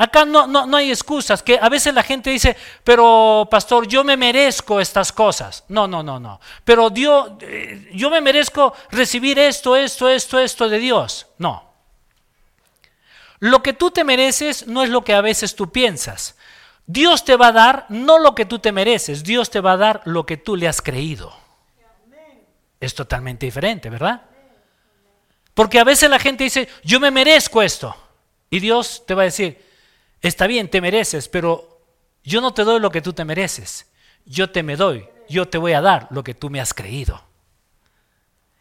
Acá 0.00 0.24
no, 0.24 0.46
no, 0.46 0.76
hay 0.78 0.90
excusas. 0.90 1.42
Que 1.42 1.58
a 1.60 1.68
veces 1.68 1.92
la 1.92 2.02
gente 2.02 2.30
dice, 2.30 2.56
pero 2.82 3.46
pastor, 3.50 3.86
yo 3.86 4.02
me 4.02 4.16
merezco 4.16 4.80
estas 4.80 5.12
cosas. 5.12 5.62
No, 5.68 5.86
no, 5.86 6.02
no, 6.02 6.18
no. 6.18 6.40
Pero 6.64 6.88
Dios, 6.88 7.32
eh, 7.42 7.90
yo 7.92 8.08
me 8.08 8.22
merezco 8.22 8.72
recibir 8.90 9.38
esto, 9.38 9.76
esto, 9.76 10.08
esto, 10.08 10.38
esto 10.38 10.70
de 10.70 10.78
Dios. 10.78 11.26
No. 11.36 11.70
Lo 13.40 13.62
que 13.62 13.74
tú 13.74 13.90
te 13.90 14.02
mereces 14.02 14.66
no 14.66 14.82
es 14.82 14.88
lo 14.88 15.04
que 15.04 15.12
a 15.12 15.20
veces 15.20 15.54
tú 15.54 15.70
piensas. 15.70 16.34
Dios 16.86 17.22
te 17.26 17.36
va 17.36 17.48
a 17.48 17.52
dar 17.52 17.84
no 17.90 18.18
lo 18.18 18.34
que 18.34 18.46
tú 18.46 18.58
te 18.58 18.72
mereces, 18.72 19.22
Dios 19.22 19.50
te 19.50 19.60
va 19.60 19.72
a 19.72 19.76
dar 19.76 20.00
lo 20.06 20.24
que 20.24 20.38
tú 20.38 20.56
le 20.56 20.66
has 20.66 20.80
creído. 20.80 21.30
Es 22.80 22.94
totalmente 22.94 23.44
diferente, 23.44 23.90
¿verdad? 23.90 24.22
Porque 25.52 25.78
a 25.78 25.84
veces 25.84 26.08
la 26.08 26.18
gente 26.18 26.44
dice, 26.44 26.70
yo 26.84 27.00
me 27.00 27.10
merezco 27.10 27.60
esto. 27.60 27.94
Y 28.48 28.60
Dios 28.60 29.04
te 29.06 29.12
va 29.14 29.22
a 29.22 29.24
decir, 29.26 29.69
está 30.28 30.46
bien, 30.46 30.68
te 30.68 30.80
mereces, 30.80 31.28
pero 31.28 31.80
yo 32.22 32.40
no 32.40 32.52
te 32.52 32.64
doy 32.64 32.80
lo 32.80 32.90
que 32.90 33.00
tú 33.00 33.12
te 33.12 33.24
mereces. 33.24 33.86
Yo 34.24 34.50
te 34.50 34.62
me 34.62 34.76
doy, 34.76 35.08
yo 35.28 35.48
te 35.48 35.58
voy 35.58 35.72
a 35.72 35.80
dar 35.80 36.08
lo 36.10 36.22
que 36.22 36.34
tú 36.34 36.50
me 36.50 36.60
has 36.60 36.74
creído. 36.74 37.22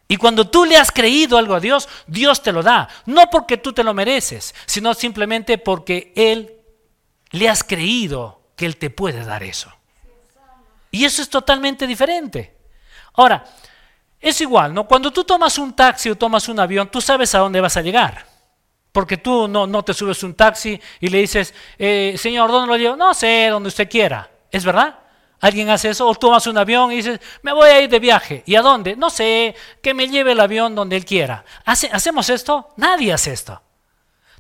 Y 0.08 0.18
cuando 0.18 0.50
tú 0.50 0.66
le 0.66 0.76
has 0.76 0.92
creído 0.92 1.38
algo 1.38 1.54
a 1.54 1.60
Dios, 1.60 1.88
Dios 2.08 2.42
te 2.42 2.52
lo 2.52 2.64
da. 2.64 2.90
No 3.06 3.30
porque 3.30 3.58
tú 3.58 3.74
te 3.74 3.84
lo 3.84 3.94
mereces, 3.94 4.56
sino 4.66 4.94
simplemente 4.96 5.60
porque 5.60 6.12
Él 6.16 6.56
le 7.30 7.48
has 7.48 7.64
creído 7.64 8.42
que 8.56 8.66
Él 8.66 8.78
te 8.78 8.90
puede 8.90 9.24
dar 9.24 9.44
eso. 9.44 9.72
Y 10.90 11.06
eso 11.06 11.22
es 11.22 11.30
totalmente 11.30 11.86
diferente. 11.86 12.58
Ahora, 13.14 13.46
es 14.20 14.42
igual, 14.42 14.74
¿no? 14.74 14.88
Cuando 14.88 15.12
tú 15.12 15.24
tomas 15.24 15.58
un 15.60 15.74
taxi 15.76 16.10
o 16.10 16.18
tomas 16.18 16.50
un 16.50 16.60
avión, 16.60 16.90
tú 16.90 17.00
sabes 17.02 17.36
a 17.36 17.40
dónde 17.40 17.62
vas 17.62 17.78
a 17.78 17.82
llegar. 17.82 18.26
Porque 18.92 19.18
tú 19.18 19.48
no, 19.48 19.68
no 19.68 19.84
te 19.84 19.94
subes 19.94 20.24
un 20.24 20.34
taxi 20.34 20.80
y 21.00 21.08
le 21.08 21.20
dices, 21.20 21.54
eh, 21.78 22.16
señor, 22.18 22.52
¿dónde 22.52 22.68
lo 22.68 22.78
llevo? 22.78 22.96
No 22.96 23.14
sé, 23.14 23.48
donde 23.50 23.68
usted 23.68 23.90
quiera. 23.90 24.30
¿Es 24.52 24.66
verdad? 24.66 24.98
¿Alguien 25.42 25.70
hace 25.70 25.90
eso? 25.90 26.08
O 26.08 26.16
tomas 26.16 26.48
un 26.48 26.58
avión 26.58 26.92
y 26.92 26.98
dices, 26.98 27.20
me 27.44 27.54
voy 27.54 27.70
a 27.70 27.82
ir 27.82 27.90
de 27.90 28.00
viaje. 28.00 28.44
¿Y 28.46 28.56
a 28.56 28.62
dónde? 28.62 28.96
No 28.96 29.10
sé, 29.10 29.56
que 29.82 29.94
me 29.94 30.08
lleve 30.08 30.34
el 30.34 30.40
avión 30.40 30.76
donde 30.76 30.98
él 30.98 31.06
quiera. 31.06 31.46
¿Hacemos 31.66 32.30
esto? 32.30 32.70
Nadie 32.78 33.14
hace 33.14 33.32
esto. 33.32 33.62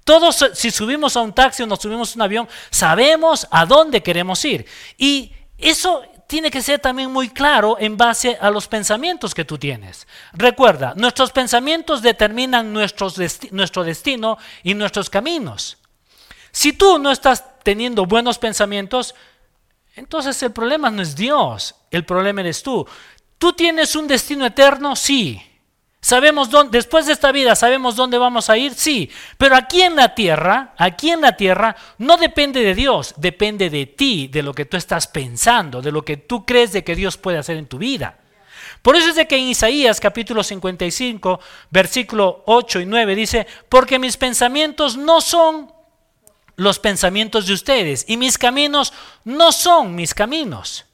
Todos, 0.04 0.44
si 0.54 0.72
subimos 0.72 1.16
a 1.16 1.22
un 1.22 1.34
taxi 1.34 1.64
o 1.64 1.68
nos 1.68 1.80
subimos 1.80 2.12
a 2.12 2.16
un 2.16 2.22
avión, 2.24 2.50
sabemos 2.72 3.48
a 3.52 3.66
dónde 3.66 4.02
queremos 4.02 4.44
ir. 4.44 4.66
Y 4.98 5.32
eso 5.58 6.02
tiene 6.30 6.52
que 6.52 6.62
ser 6.62 6.78
también 6.78 7.12
muy 7.12 7.30
claro 7.30 7.76
en 7.80 7.98
base 7.98 8.38
a 8.40 8.52
los 8.52 8.68
pensamientos 8.68 9.34
que 9.34 9.46
tú 9.46 9.58
tienes. 9.58 10.08
Recuerda, 10.34 10.94
nuestros 10.96 11.32
pensamientos 11.32 12.04
determinan 12.04 12.72
nuestro 12.72 13.10
destino 13.84 14.38
y 14.62 14.76
nuestros 14.76 15.10
caminos. 15.10 15.80
Si 16.52 16.74
tú 16.74 17.00
no 17.00 17.10
estás 17.10 17.44
teniendo 17.64 18.06
buenos 18.06 18.38
pensamientos, 18.38 19.16
entonces 19.96 20.42
el 20.44 20.52
problema 20.52 20.92
no 20.92 21.02
es 21.02 21.16
Dios, 21.16 21.74
el 21.90 22.06
problema 22.06 22.42
eres 22.42 22.62
tú. 22.62 22.88
¿Tú 23.40 23.54
tienes 23.54 23.96
un 23.96 24.08
destino 24.08 24.46
eterno? 24.46 24.96
Sí. 24.96 25.42
¿Sabemos 26.02 26.50
dónde, 26.50 26.78
después 26.78 27.08
de 27.08 27.14
esta 27.14 27.32
vida, 27.32 27.56
sabemos 27.56 27.96
dónde 27.96 28.18
vamos 28.18 28.50
a 28.50 28.58
ir? 28.58 28.74
Sí. 28.74 29.12
Pero 29.38 29.56
aquí 29.56 29.82
en 29.82 29.96
la 29.98 30.16
tierra, 30.16 30.74
aquí 30.78 31.12
en 31.12 31.22
la 31.22 31.36
tierra, 31.36 31.76
no 31.98 32.16
depende 32.16 32.62
de 32.62 32.74
Dios, 32.74 33.14
depende 33.18 33.70
de 33.70 33.86
ti, 33.86 34.28
de 34.28 34.42
lo 34.42 34.54
que 34.54 34.66
tú 34.66 34.78
estás 34.78 35.08
pensando, 35.08 35.82
de 35.82 35.92
lo 35.92 36.06
que 36.06 36.16
tú 36.18 36.46
crees 36.46 36.72
de 36.72 36.84
que 36.84 36.96
Dios 36.96 37.18
puede 37.18 37.38
hacer 37.38 37.58
en 37.58 37.68
tu 37.68 37.78
vida. 37.78 38.18
Por 38.82 38.96
eso 38.96 39.10
es 39.10 39.16
de 39.16 39.28
que 39.28 39.36
en 39.36 39.50
Isaías 39.50 40.00
capítulo 40.00 40.42
55, 40.42 41.40
versículo 41.70 42.44
8 42.46 42.80
y 42.80 42.86
9 42.86 43.16
dice, 43.16 43.46
porque 43.68 44.00
mis 44.00 44.16
pensamientos 44.16 44.96
no 44.96 45.20
son 45.20 45.72
los 46.56 46.80
pensamientos 46.80 47.46
de 47.46 47.54
ustedes 47.54 48.06
y 48.08 48.16
mis 48.16 48.38
caminos 48.38 48.94
no 49.26 49.52
son 49.52 49.96
mis 49.96 50.14
caminos, 50.14 50.86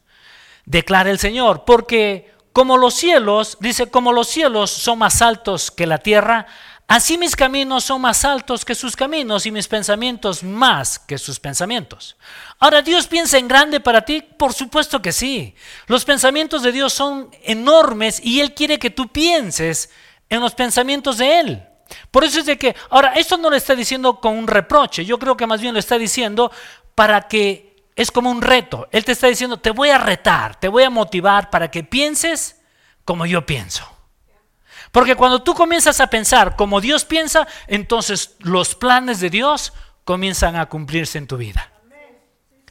declara 0.66 1.12
el 1.12 1.20
Señor, 1.20 1.64
porque 1.64 2.32
como 2.56 2.78
los 2.78 2.94
cielos, 2.94 3.58
dice, 3.60 3.92
como 3.92 4.14
los 4.14 4.30
cielos 4.30 4.72
son 4.72 5.00
más 5.00 5.22
altos 5.22 5.72
que 5.72 5.86
la 5.86 5.98
tierra, 5.98 6.48
así 6.88 7.18
mis 7.18 7.36
caminos 7.36 7.84
son 7.84 8.00
más 8.00 8.24
altos 8.24 8.64
que 8.64 8.76
sus 8.76 8.96
caminos 8.96 9.46
y 9.46 9.52
mis 9.52 9.68
pensamientos 9.68 10.42
más 10.42 10.98
que 10.98 11.18
sus 11.18 11.38
pensamientos. 11.38 12.16
Ahora, 12.60 12.82
¿Dios 12.82 13.08
piensa 13.08 13.38
en 13.38 13.50
grande 13.50 13.82
para 13.82 14.04
ti? 14.06 14.22
Por 14.22 14.54
supuesto 14.54 15.02
que 15.02 15.12
sí. 15.12 15.54
Los 15.88 16.06
pensamientos 16.06 16.64
de 16.64 16.72
Dios 16.72 16.94
son 16.94 17.30
enormes 17.44 18.22
y 18.24 18.40
Él 18.40 18.54
quiere 18.54 18.80
que 18.80 18.90
tú 18.90 19.10
pienses 19.10 19.90
en 20.30 20.40
los 20.40 20.56
pensamientos 20.56 21.18
de 21.18 21.40
Él. 21.42 21.64
Por 22.10 22.24
eso 22.24 22.40
es 22.40 22.46
de 22.46 22.58
que, 22.58 22.74
ahora, 22.90 23.16
esto 23.16 23.36
no 23.36 23.50
lo 23.50 23.58
está 23.58 23.76
diciendo 23.76 24.22
con 24.22 24.38
un 24.38 24.48
reproche, 24.48 25.04
yo 25.04 25.20
creo 25.20 25.36
que 25.36 25.46
más 25.46 25.60
bien 25.60 25.74
lo 25.74 25.80
está 25.82 25.98
diciendo 25.98 26.54
para 26.96 27.28
que 27.28 27.75
es 27.96 28.12
como 28.12 28.30
un 28.30 28.42
reto. 28.42 28.88
Él 28.92 29.06
te 29.06 29.14
está 29.14 29.28
diciendo, 29.28 29.58
te 29.58 29.72
voy 29.72 29.90
a 29.90 29.98
retar, 29.98 30.60
te 30.60 30.68
voy 30.68 30.84
a 30.84 30.90
motivar 30.90 31.50
para 31.50 31.72
que 31.72 31.84
pienses 31.84 32.62
como 33.06 33.26
yo 33.26 33.46
pienso. 33.46 33.90
Porque 34.92 35.16
cuando 35.16 35.44
tú 35.44 35.54
comienzas 35.54 36.00
a 36.00 36.08
pensar 36.08 36.56
como 36.56 36.82
Dios 36.82 37.06
piensa, 37.06 37.48
entonces 37.68 38.36
los 38.40 38.76
planes 38.76 39.20
de 39.20 39.30
Dios 39.30 39.74
comienzan 40.04 40.56
a 40.56 40.68
cumplirse 40.68 41.18
en 41.18 41.28
tu 41.28 41.38
vida. 41.38 41.72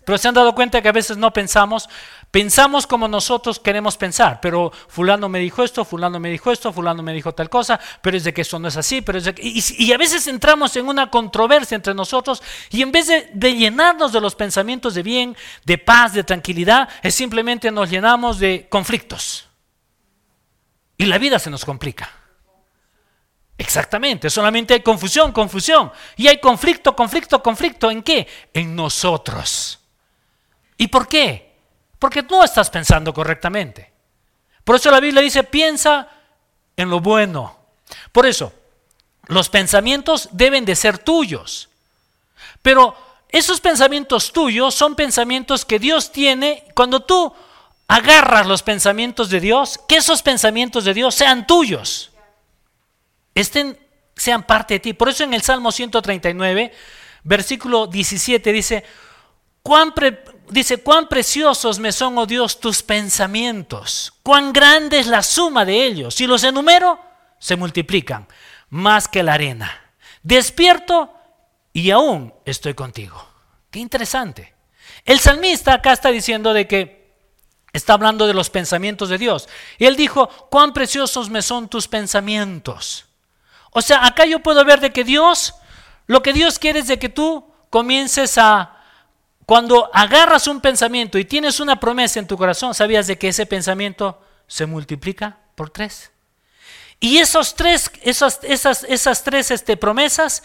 Pero 0.04 0.18
se 0.18 0.28
han 0.28 0.34
dado 0.34 0.54
cuenta 0.54 0.82
que 0.82 0.88
a 0.88 0.92
veces 0.92 1.16
no 1.16 1.32
pensamos, 1.32 1.88
pensamos 2.34 2.84
como 2.88 3.06
nosotros 3.06 3.60
queremos 3.60 3.96
pensar, 3.96 4.40
pero 4.40 4.72
fulano 4.88 5.28
me 5.28 5.38
dijo 5.38 5.62
esto, 5.62 5.84
fulano 5.84 6.18
me 6.18 6.30
dijo 6.30 6.50
esto, 6.50 6.72
fulano 6.72 7.00
me 7.00 7.12
dijo 7.12 7.32
tal 7.32 7.48
cosa, 7.48 7.78
pero 8.02 8.16
es 8.16 8.24
de 8.24 8.34
que 8.34 8.40
eso 8.40 8.58
no 8.58 8.66
es 8.66 8.76
así, 8.76 9.02
pero 9.02 9.18
es 9.18 9.24
de 9.26 9.36
que, 9.36 9.42
y, 9.44 9.92
a 9.92 9.96
veces 9.96 10.26
entramos 10.26 10.74
en 10.74 10.88
una 10.88 11.12
controversia 11.12 11.76
entre 11.76 11.94
nosotros 11.94 12.42
y 12.70 12.82
en 12.82 12.90
vez 12.90 13.06
de, 13.06 13.30
de 13.32 13.54
llenarnos 13.54 14.12
de 14.12 14.20
los 14.20 14.34
pensamientos 14.34 14.94
de 14.94 15.04
bien, 15.04 15.36
de 15.64 15.78
paz, 15.78 16.12
de 16.12 16.24
tranquilidad, 16.24 16.88
es 17.04 17.14
simplemente 17.14 17.70
nos 17.70 17.88
llenamos 17.88 18.40
de 18.40 18.66
conflictos. 18.68 19.46
Y 20.96 21.04
la 21.04 21.18
vida 21.18 21.38
se 21.38 21.50
nos 21.50 21.64
complica. 21.64 22.10
Exactamente, 23.56 24.28
solamente 24.28 24.74
hay 24.74 24.80
confusión, 24.80 25.30
confusión. 25.30 25.92
Y 26.16 26.26
hay 26.26 26.40
conflicto, 26.40 26.96
conflicto, 26.96 27.40
conflicto. 27.40 27.92
¿En 27.92 28.02
qué? 28.02 28.26
En 28.52 28.74
nosotros. 28.74 29.78
¿Y 30.76 30.88
por 30.88 31.06
qué? 31.06 31.43
Porque 32.04 32.22
no 32.22 32.44
estás 32.44 32.68
pensando 32.68 33.14
correctamente. 33.14 33.90
Por 34.62 34.76
eso 34.76 34.90
la 34.90 35.00
Biblia 35.00 35.22
dice, 35.22 35.42
piensa 35.42 36.06
en 36.76 36.90
lo 36.90 37.00
bueno. 37.00 37.56
Por 38.12 38.26
eso, 38.26 38.52
los 39.28 39.48
pensamientos 39.48 40.28
deben 40.30 40.66
de 40.66 40.76
ser 40.76 40.98
tuyos. 40.98 41.70
Pero 42.60 42.94
esos 43.30 43.58
pensamientos 43.58 44.34
tuyos 44.34 44.74
son 44.74 44.94
pensamientos 44.94 45.64
que 45.64 45.78
Dios 45.78 46.12
tiene 46.12 46.66
cuando 46.74 47.00
tú 47.00 47.32
agarras 47.88 48.46
los 48.46 48.62
pensamientos 48.62 49.30
de 49.30 49.40
Dios, 49.40 49.80
que 49.88 49.96
esos 49.96 50.20
pensamientos 50.20 50.84
de 50.84 50.92
Dios 50.92 51.14
sean 51.14 51.46
tuyos. 51.46 52.10
Estén, 53.34 53.78
sean 54.14 54.42
parte 54.42 54.74
de 54.74 54.80
ti. 54.80 54.92
Por 54.92 55.08
eso 55.08 55.24
en 55.24 55.32
el 55.32 55.40
Salmo 55.40 55.72
139, 55.72 56.70
versículo 57.22 57.86
17 57.86 58.52
dice, 58.52 58.84
dice, 60.50 60.78
cuán 60.78 61.08
preciosos 61.08 61.78
me 61.78 61.92
son, 61.92 62.18
oh 62.18 62.26
Dios, 62.26 62.60
tus 62.60 62.82
pensamientos, 62.82 64.12
cuán 64.22 64.52
grande 64.52 64.98
es 64.98 65.06
la 65.06 65.22
suma 65.22 65.64
de 65.64 65.84
ellos. 65.84 66.14
Si 66.14 66.26
los 66.26 66.44
enumero, 66.44 67.00
se 67.38 67.56
multiplican 67.56 68.26
más 68.70 69.08
que 69.08 69.22
la 69.22 69.34
arena. 69.34 69.70
Despierto 70.22 71.12
y 71.72 71.90
aún 71.90 72.32
estoy 72.44 72.74
contigo. 72.74 73.26
Qué 73.70 73.78
interesante. 73.78 74.54
El 75.04 75.20
salmista 75.20 75.74
acá 75.74 75.92
está 75.92 76.10
diciendo 76.10 76.52
de 76.52 76.66
que 76.66 77.04
está 77.72 77.94
hablando 77.94 78.26
de 78.26 78.34
los 78.34 78.50
pensamientos 78.50 79.08
de 79.08 79.18
Dios. 79.18 79.48
Y 79.78 79.84
él 79.84 79.96
dijo, 79.96 80.28
cuán 80.50 80.72
preciosos 80.72 81.28
me 81.28 81.42
son 81.42 81.68
tus 81.68 81.88
pensamientos. 81.88 83.06
O 83.72 83.82
sea, 83.82 84.06
acá 84.06 84.24
yo 84.24 84.38
puedo 84.38 84.64
ver 84.64 84.80
de 84.80 84.92
que 84.92 85.04
Dios, 85.04 85.54
lo 86.06 86.22
que 86.22 86.32
Dios 86.32 86.58
quiere 86.58 86.78
es 86.78 86.86
de 86.86 86.98
que 86.98 87.08
tú 87.08 87.52
comiences 87.70 88.38
a 88.38 88.73
cuando 89.46 89.90
agarras 89.92 90.48
un 90.48 90.60
pensamiento 90.60 91.18
y 91.18 91.24
tienes 91.24 91.60
una 91.60 91.78
promesa 91.78 92.18
en 92.18 92.26
tu 92.26 92.36
corazón, 92.36 92.74
¿sabías 92.74 93.06
de 93.06 93.18
que 93.18 93.28
ese 93.28 93.46
pensamiento 93.46 94.20
se 94.46 94.66
multiplica 94.66 95.38
por 95.54 95.70
tres? 95.70 96.10
Y 97.00 97.18
esos 97.18 97.54
tres, 97.54 97.90
esas, 98.02 98.40
esas, 98.42 98.84
esas 98.84 99.22
tres 99.22 99.50
este, 99.50 99.76
promesas 99.76 100.42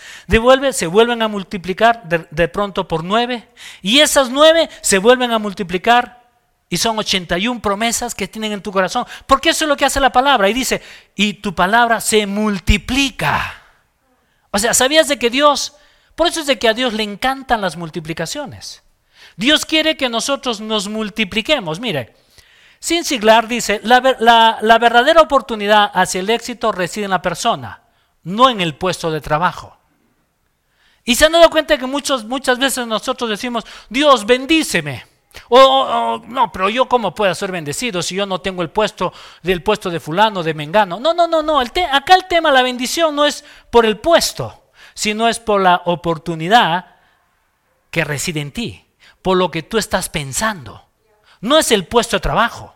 se 0.72 0.88
vuelven 0.88 1.22
a 1.22 1.28
multiplicar 1.30 2.04
de, 2.04 2.28
de, 2.32 2.48
pronto 2.50 2.88
por 2.88 3.04
nueve. 3.04 3.48
Y 3.82 4.00
esas 4.00 4.30
nueve 4.30 4.70
se 4.82 4.98
vuelven 4.98 5.32
a 5.32 5.40
multiplicar 5.40 6.28
y 6.68 6.78
son 6.78 7.00
81 7.00 7.62
promesas 7.62 8.14
que 8.14 8.28
tienen 8.28 8.52
en 8.52 8.62
tu 8.62 8.74
corazón. 8.74 9.06
Porque 9.26 9.52
eso 9.52 9.66
es 9.66 9.70
lo 9.70 9.78
que 9.78 9.86
hace 9.86 10.02
la 10.02 10.12
palabra. 10.12 10.50
Y 10.50 10.54
dice, 10.54 10.82
y 11.16 11.36
tu 11.36 11.56
palabra 11.56 12.02
se 12.02 12.28
multiplica. 12.28 13.56
O 14.52 14.60
sea, 14.60 14.74
¿sabías 14.74 15.08
de 15.08 15.18
que 15.18 15.30
Dios, 15.30 15.76
por 16.16 16.28
eso 16.28 16.42
es 16.42 16.48
de 16.48 16.60
que 16.60 16.68
a 16.68 16.74
Dios 16.74 16.94
le 16.94 17.04
encantan 17.04 17.62
las 17.62 17.78
multiplicaciones? 17.78 18.84
Dios 19.39 19.65
quiere 19.65 19.95
que 19.95 20.10
nosotros 20.10 20.60
nos 20.60 20.89
multipliquemos. 20.89 21.80
Mire, 21.80 22.13
Sin 22.78 23.06
Siglar 23.06 23.47
dice, 23.47 23.80
la, 23.84 24.02
verdadera 24.02 25.21
oportunidad 25.21 25.89
hacia 25.93 26.19
el 26.19 26.30
éxito 26.30 26.73
reside 26.73 27.06
en 27.06 27.12
la 27.12 27.21
persona, 27.21 27.84
no 28.23 28.49
en 28.49 28.60
el 28.60 28.75
puesto 28.75 29.10
de 29.10 29.21
trabajo. 29.21 29.78
Y 31.06 31.15
se 31.15 31.25
han 31.25 31.32
dado 31.32 31.49
cuenta 31.49 31.78
que 31.78 31.86
muchos, 31.86 32.25
muchas 32.25 32.60
veces 32.60 32.86
nosotros 32.86 33.30
decimos, 33.30 33.63
Dios, 33.88 34.25
bendíceme. 34.25 35.06
O, 35.47 36.21
no, 36.28 36.52
pero 36.52 36.67
yo 36.67 36.89
cómo 36.89 37.15
puedo 37.15 37.34
ser 37.34 37.54
bendecido 37.54 38.02
si 38.02 38.15
yo 38.15 38.25
no 38.25 38.41
tengo 38.41 38.62
el 38.62 38.71
puesto 38.71 39.13
del 39.41 39.63
puesto 39.63 39.89
de 39.89 40.02
fulano, 40.02 40.43
de 40.43 40.54
mengano. 40.54 40.99
No, 40.99 41.13
no, 41.13 41.30
no, 41.30 41.41
no. 41.41 41.62
acá 41.62 42.15
el 42.15 42.25
tema, 42.28 42.52
la 42.52 42.62
bendición 42.62 43.15
no 43.15 43.25
es 43.25 43.45
por 43.71 43.86
el 43.86 43.99
puesto, 43.99 44.71
sino 44.93 45.30
es 45.30 45.39
por 45.39 45.62
la 45.62 45.84
oportunidad 45.86 46.88
que 47.89 48.04
reside 48.04 48.41
en 48.41 48.52
ti 48.52 48.86
por 49.21 49.38
lo 49.38 49.51
que 49.51 49.63
tú 49.63 49.77
estás 49.77 50.10
pensando. 50.10 50.86
No 51.41 51.58
es 51.58 51.71
el 51.71 51.86
puesto 51.88 52.17
de 52.17 52.21
trabajo. 52.21 52.75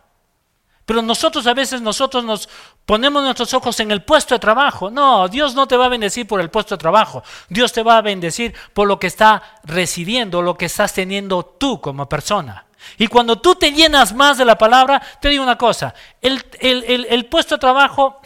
Pero 0.86 1.00
nosotros 1.00 1.46
a 1.46 1.54
veces 1.54 1.80
nosotros 1.80 2.24
nos 2.24 2.48
ponemos 2.84 3.22
nuestros 3.22 3.54
ojos 3.54 3.80
en 3.80 3.90
el 3.90 4.02
puesto 4.02 4.34
de 4.34 4.38
trabajo. 4.38 4.90
No, 4.90 5.28
Dios 5.28 5.54
no 5.54 5.66
te 5.66 5.76
va 5.76 5.86
a 5.86 5.88
bendecir 5.88 6.26
por 6.26 6.40
el 6.40 6.50
puesto 6.50 6.76
de 6.76 6.80
trabajo. 6.80 7.22
Dios 7.48 7.72
te 7.72 7.82
va 7.82 7.96
a 7.96 8.02
bendecir 8.02 8.54
por 8.74 8.86
lo 8.86 8.98
que 8.98 9.06
está 9.06 9.42
residiendo, 9.64 10.42
lo 10.42 10.56
que 10.56 10.66
estás 10.66 10.92
teniendo 10.92 11.44
tú 11.44 11.80
como 11.80 12.08
persona. 12.08 12.66
Y 12.98 13.06
cuando 13.06 13.40
tú 13.40 13.54
te 13.54 13.72
llenas 13.72 14.14
más 14.14 14.36
de 14.36 14.44
la 14.44 14.58
palabra, 14.58 15.00
te 15.20 15.30
digo 15.30 15.42
una 15.42 15.56
cosa, 15.56 15.94
el, 16.20 16.44
el 16.60 17.26
puesto 17.26 17.54
de 17.54 17.60
trabajo 17.60 18.20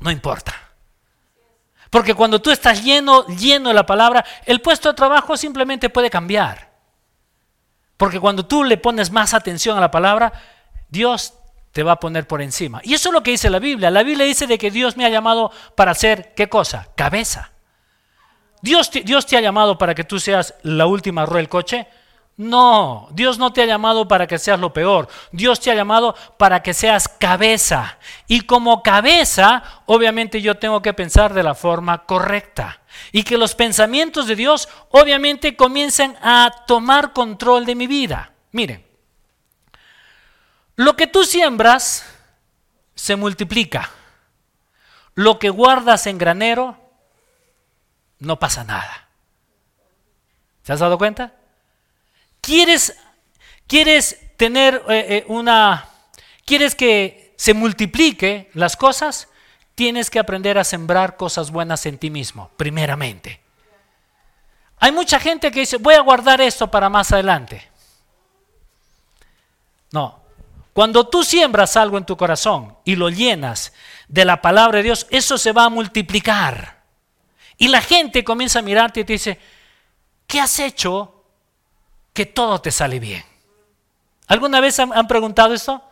no 0.00 0.10
importa. 0.10 0.52
Porque 1.90 2.14
cuando 2.14 2.40
tú 2.40 2.50
estás 2.50 2.82
lleno, 2.82 3.26
lleno 3.26 3.68
de 3.68 3.74
la 3.74 3.86
palabra, 3.86 4.24
el 4.46 4.60
puesto 4.60 4.88
de 4.88 4.94
trabajo 4.94 5.36
simplemente 5.36 5.90
puede 5.90 6.10
cambiar. 6.10 6.71
Porque 7.96 8.20
cuando 8.20 8.46
tú 8.46 8.64
le 8.64 8.76
pones 8.76 9.10
más 9.10 9.34
atención 9.34 9.76
a 9.76 9.80
la 9.80 9.90
palabra, 9.90 10.32
Dios 10.88 11.34
te 11.72 11.82
va 11.82 11.92
a 11.92 12.00
poner 12.00 12.26
por 12.26 12.42
encima. 12.42 12.80
Y 12.84 12.94
eso 12.94 13.08
es 13.08 13.14
lo 13.14 13.22
que 13.22 13.30
dice 13.32 13.50
la 13.50 13.58
Biblia. 13.58 13.90
La 13.90 14.02
Biblia 14.02 14.26
dice 14.26 14.46
de 14.46 14.58
que 14.58 14.70
Dios 14.70 14.96
me 14.96 15.06
ha 15.06 15.08
llamado 15.08 15.50
para 15.74 15.94
ser, 15.94 16.34
¿qué 16.34 16.48
cosa? 16.48 16.88
Cabeza. 16.94 17.50
Dios 18.60 18.90
te, 18.90 19.00
Dios 19.00 19.26
te 19.26 19.36
ha 19.36 19.40
llamado 19.40 19.78
para 19.78 19.94
que 19.94 20.04
tú 20.04 20.20
seas 20.20 20.54
la 20.62 20.86
última 20.86 21.24
rueda 21.24 21.38
del 21.38 21.48
coche. 21.48 21.88
No, 22.36 23.08
Dios 23.12 23.38
no 23.38 23.52
te 23.52 23.62
ha 23.62 23.66
llamado 23.66 24.06
para 24.06 24.26
que 24.26 24.38
seas 24.38 24.60
lo 24.60 24.72
peor. 24.72 25.08
Dios 25.32 25.60
te 25.60 25.70
ha 25.70 25.74
llamado 25.74 26.14
para 26.38 26.62
que 26.62 26.74
seas 26.74 27.08
cabeza. 27.08 27.98
Y 28.26 28.42
como 28.42 28.82
cabeza, 28.82 29.62
obviamente 29.86 30.42
yo 30.42 30.56
tengo 30.56 30.82
que 30.82 30.94
pensar 30.94 31.32
de 31.32 31.42
la 31.42 31.54
forma 31.54 32.04
correcta. 32.04 32.81
Y 33.10 33.24
que 33.24 33.38
los 33.38 33.54
pensamientos 33.54 34.26
de 34.26 34.36
Dios 34.36 34.68
obviamente 34.90 35.56
comiencen 35.56 36.16
a 36.22 36.64
tomar 36.66 37.12
control 37.12 37.66
de 37.66 37.74
mi 37.74 37.86
vida. 37.86 38.32
Miren, 38.52 38.86
lo 40.76 40.96
que 40.96 41.06
tú 41.06 41.24
siembras 41.24 42.04
se 42.94 43.16
multiplica. 43.16 43.90
Lo 45.14 45.38
que 45.38 45.50
guardas 45.50 46.06
en 46.06 46.18
granero, 46.18 46.78
no 48.18 48.38
pasa 48.38 48.64
nada. 48.64 49.08
¿Se 50.62 50.72
has 50.72 50.80
dado 50.80 50.96
cuenta? 50.96 51.34
¿Quieres, 52.40 52.96
quieres 53.66 54.18
tener 54.36 54.82
eh, 54.88 55.06
eh, 55.08 55.24
una... 55.28 55.88
¿Quieres 56.44 56.74
que 56.74 57.34
se 57.36 57.54
multiplique 57.54 58.50
las 58.54 58.76
cosas? 58.76 59.28
Tienes 59.82 60.10
que 60.10 60.20
aprender 60.20 60.58
a 60.58 60.62
sembrar 60.62 61.16
cosas 61.16 61.50
buenas 61.50 61.86
en 61.86 61.98
ti 61.98 62.08
mismo, 62.08 62.52
primeramente. 62.56 63.40
Hay 64.78 64.92
mucha 64.92 65.18
gente 65.18 65.50
que 65.50 65.58
dice, 65.58 65.78
voy 65.78 65.94
a 65.94 66.02
guardar 66.02 66.40
esto 66.40 66.70
para 66.70 66.88
más 66.88 67.10
adelante. 67.10 67.68
No, 69.90 70.20
cuando 70.72 71.08
tú 71.08 71.24
siembras 71.24 71.76
algo 71.76 71.98
en 71.98 72.06
tu 72.06 72.16
corazón 72.16 72.76
y 72.84 72.94
lo 72.94 73.10
llenas 73.10 73.72
de 74.06 74.24
la 74.24 74.40
palabra 74.40 74.76
de 74.76 74.84
Dios, 74.84 75.08
eso 75.10 75.36
se 75.36 75.50
va 75.50 75.64
a 75.64 75.68
multiplicar. 75.68 76.84
Y 77.58 77.66
la 77.66 77.80
gente 77.80 78.22
comienza 78.22 78.60
a 78.60 78.62
mirarte 78.62 79.00
y 79.00 79.04
te 79.04 79.14
dice, 79.14 79.40
¿qué 80.28 80.38
has 80.38 80.60
hecho 80.60 81.24
que 82.12 82.26
todo 82.26 82.60
te 82.60 82.70
sale 82.70 83.00
bien? 83.00 83.24
¿Alguna 84.28 84.60
vez 84.60 84.78
han, 84.78 85.08
preguntado 85.08 85.52
esto? 85.54 85.82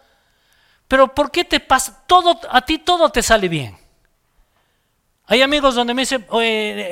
Pero 0.87 1.13
¿por 1.13 1.33
qué 1.33 1.45
te 1.45 1.59
pasa? 1.59 2.05
Todo, 2.07 2.39
a 2.49 2.61
ti 2.61 2.79
todo 2.79 3.11
te 3.11 3.25
sale 3.25 3.49
bien. 3.49 3.80
Hay 5.31 5.43
amigos 5.43 5.77
donde 5.77 5.95
me 5.95 6.03
dicen, 6.03 6.27
oye, 6.31 6.91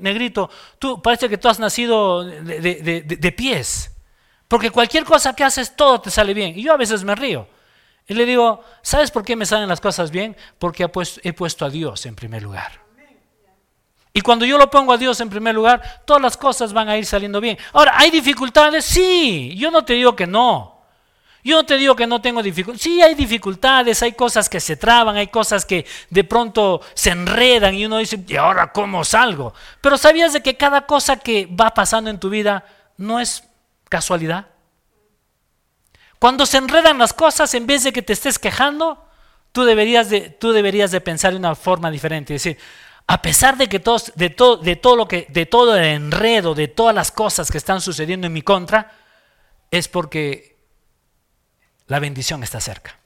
negrito, 0.00 0.48
tú 0.78 1.02
parece 1.02 1.28
que 1.28 1.36
tú 1.36 1.46
has 1.46 1.58
nacido 1.58 2.24
de 2.24 3.34
pies. 3.36 3.92
Porque 4.48 4.70
cualquier 4.70 5.04
cosa 5.04 5.36
que 5.36 5.44
haces, 5.44 5.76
todo 5.76 6.00
te 6.00 6.10
sale 6.10 6.32
bien. 6.32 6.58
Y 6.58 6.62
yo 6.62 6.72
a 6.72 6.78
veces 6.78 7.04
me 7.04 7.14
río. 7.14 7.46
Y 8.08 8.14
le 8.14 8.24
digo, 8.24 8.62
¿sabes 8.80 9.10
por 9.10 9.24
qué 9.24 9.36
me 9.36 9.44
salen 9.44 9.68
las 9.68 9.82
cosas 9.82 10.10
bien? 10.10 10.34
Porque 10.58 10.90
he 11.22 11.32
puesto 11.34 11.66
a 11.66 11.68
Dios 11.68 12.06
en 12.06 12.14
primer 12.14 12.42
lugar. 12.42 12.80
Y 14.14 14.22
cuando 14.22 14.46
yo 14.46 14.56
lo 14.56 14.70
pongo 14.70 14.94
a 14.94 14.96
Dios 14.96 15.20
en 15.20 15.28
primer 15.28 15.54
lugar, 15.54 16.02
todas 16.06 16.22
las 16.22 16.38
cosas 16.38 16.72
van 16.72 16.88
a 16.88 16.96
ir 16.96 17.04
saliendo 17.04 17.42
bien. 17.42 17.58
Ahora, 17.74 17.92
¿hay 17.96 18.10
dificultades? 18.10 18.86
Sí, 18.86 19.54
yo 19.54 19.70
no 19.70 19.84
te 19.84 19.92
digo 19.92 20.16
que 20.16 20.26
no. 20.26 20.75
Yo 21.46 21.56
no 21.56 21.64
te 21.64 21.76
digo 21.76 21.94
que 21.94 22.06
no 22.06 22.20
tengo 22.20 22.42
dificultades. 22.42 22.82
Sí, 22.82 23.00
hay 23.00 23.14
dificultades, 23.14 24.02
hay 24.02 24.12
cosas 24.12 24.48
que 24.48 24.60
se 24.60 24.76
traban, 24.76 25.16
hay 25.16 25.28
cosas 25.28 25.64
que 25.64 25.86
de 26.10 26.24
pronto 26.24 26.80
se 26.94 27.10
enredan 27.10 27.74
y 27.74 27.86
uno 27.86 27.98
dice, 27.98 28.18
¿y 28.26 28.36
ahora 28.36 28.72
cómo 28.72 29.04
salgo? 29.04 29.54
Pero 29.80 29.96
¿sabías 29.96 30.32
de 30.32 30.42
que 30.42 30.56
cada 30.56 30.86
cosa 30.86 31.16
que 31.18 31.46
va 31.46 31.72
pasando 31.72 32.10
en 32.10 32.18
tu 32.18 32.30
vida 32.30 32.64
no 32.96 33.20
es 33.20 33.44
¿Casualidad? 33.88 34.46
Cuando 36.18 36.46
se 36.46 36.58
enredan 36.58 36.98
las 36.98 37.12
cosas, 37.12 37.54
en 37.54 37.66
vez 37.66 37.84
de 37.84 37.92
que 37.92 38.02
te 38.02 38.12
estés 38.12 38.38
quejando, 38.38 39.06
tú 39.52 39.64
deberías 39.64 40.10
de, 40.10 40.30
tú 40.30 40.52
deberías 40.52 40.90
de 40.90 41.00
pensar 41.00 41.32
de 41.32 41.38
una 41.38 41.54
forma 41.54 41.90
diferente. 41.90 42.34
Es 42.34 42.42
decir, 42.42 42.60
a 43.06 43.22
pesar 43.22 43.56
de 43.56 43.68
que 43.68 43.78
todos, 43.78 44.12
de, 44.16 44.30
todo, 44.30 44.56
de, 44.56 44.74
todo 44.76 44.96
lo 44.96 45.06
que, 45.06 45.26
de 45.28 45.46
todo 45.46 45.76
el 45.76 45.84
enredo, 45.84 46.54
de 46.54 46.68
todas 46.68 46.94
las 46.94 47.12
cosas 47.12 47.50
que 47.50 47.58
están 47.58 47.80
sucediendo 47.80 48.26
en 48.26 48.32
mi 48.32 48.42
contra, 48.42 48.92
es 49.70 49.86
porque 49.88 50.55
la 51.86 51.98
bendición 51.98 52.42
está 52.42 52.60
cerca. 52.60 52.98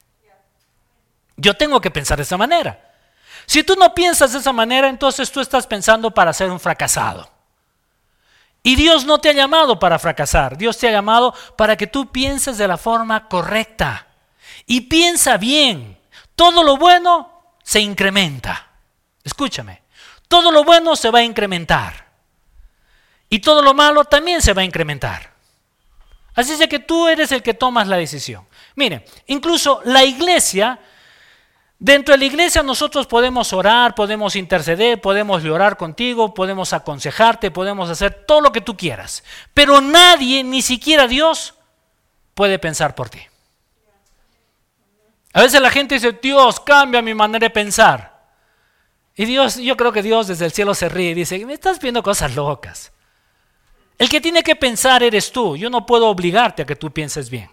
Yo 1.37 1.55
tengo 1.57 1.81
que 1.81 1.91
pensar 1.91 2.19
de 2.19 2.25
esa 2.25 2.37
manera. 2.37 2.91
Si 3.47 3.65
tú 3.65 3.75
no 3.77 3.95
piensas 3.95 4.33
de 4.33 4.39
esa 4.39 4.53
manera, 4.53 4.89
entonces 4.89 5.31
tú 5.33 5.41
estás 5.41 5.67
pensando 5.67 6.11
para 6.11 6.33
ser 6.33 6.51
un 6.51 6.61
fracasado. 6.61 7.31
Y 8.63 8.77
Dios 8.77 9.07
no 9.07 9.19
te 9.19 9.31
ha 9.31 9.33
llamado 9.33 9.79
para 9.79 9.99
fracasar, 9.99 10.59
Dios 10.59 10.77
te 10.77 10.87
ha 10.87 10.93
llamado 10.93 11.35
para 11.57 11.77
que 11.77 11.87
tú 11.87 12.13
pienses 12.13 12.59
de 12.59 12.69
la 12.69 12.77
forma 12.77 13.27
correcta. 13.29 14.07
Y 14.67 14.83
piensa 14.83 15.39
bien, 15.39 15.99
todo 16.35 16.63
lo 16.63 16.77
bueno 16.77 17.55
se 17.63 17.81
incrementa. 17.81 18.69
Escúchame, 19.25 19.83
todo 20.29 20.53
lo 20.53 20.63
bueno 20.63 20.95
se 20.95 21.11
va 21.11 21.21
a 21.21 21.25
incrementar. 21.25 22.11
Y 23.31 23.39
todo 23.39 23.63
lo 23.63 23.75
malo 23.75 24.05
también 24.05 24.43
se 24.43 24.53
va 24.53 24.63
a 24.63 24.67
incrementar. 24.67 25.33
Así 26.35 26.53
es 26.53 26.69
que 26.69 26.79
tú 26.79 27.09
eres 27.09 27.33
el 27.33 27.43
que 27.43 27.55
tomas 27.55 27.89
la 27.89 27.97
decisión. 27.97 28.47
Mire, 28.77 29.05
incluso 29.27 29.81
la 29.85 30.05
iglesia 30.05 30.79
Dentro 31.81 32.13
de 32.13 32.19
la 32.19 32.27
iglesia 32.27 32.63
nosotros 32.63 33.07
podemos 33.07 33.55
orar, 33.55 33.95
podemos 33.95 34.37
interceder, 34.37 35.01
podemos 35.01 35.43
llorar 35.43 35.79
contigo, 35.79 36.35
podemos 36.35 36.75
aconsejarte, 36.75 37.51
podemos 37.51 37.89
hacer 37.89 38.27
todo 38.27 38.43
lo 38.43 38.53
que 38.53 38.61
tú 38.61 38.77
quieras. 38.77 39.25
Pero 39.55 39.81
nadie, 39.81 40.45
ni 40.45 40.61
siquiera 40.61 41.09
Dios, 41.09 41.55
puede 42.35 42.59
pensar 42.59 42.95
por 42.95 43.09
ti. 43.09 43.21
A 45.33 45.41
veces 45.41 45.63
la 45.63 45.71
gente 45.71 45.95
dice, 45.95 46.13
Dios, 46.21 46.61
cambia 46.61 47.01
mi 47.01 47.15
manera 47.15 47.47
de 47.47 47.51
pensar. 47.51 48.29
Y 49.17 49.25
Dios, 49.25 49.57
yo 49.57 49.75
creo 49.75 49.91
que 49.91 50.03
Dios 50.03 50.27
desde 50.27 50.45
el 50.45 50.53
cielo 50.53 50.75
se 50.75 50.91
ríe 50.91 51.13
y 51.13 51.15
dice, 51.15 51.47
me 51.47 51.55
estás 51.55 51.81
viendo 51.81 52.03
cosas 52.03 52.35
locas. 52.35 52.93
El 53.97 54.11
que 54.11 54.21
tiene 54.21 54.43
que 54.43 54.55
pensar 54.55 55.03
eres 55.03 55.33
tú. 55.33 55.57
Yo 55.57 55.71
no 55.71 55.87
puedo 55.87 56.09
obligarte 56.09 56.61
a 56.61 56.67
que 56.67 56.77
tú 56.77 56.91
pienses 56.91 57.31
bien. 57.31 57.51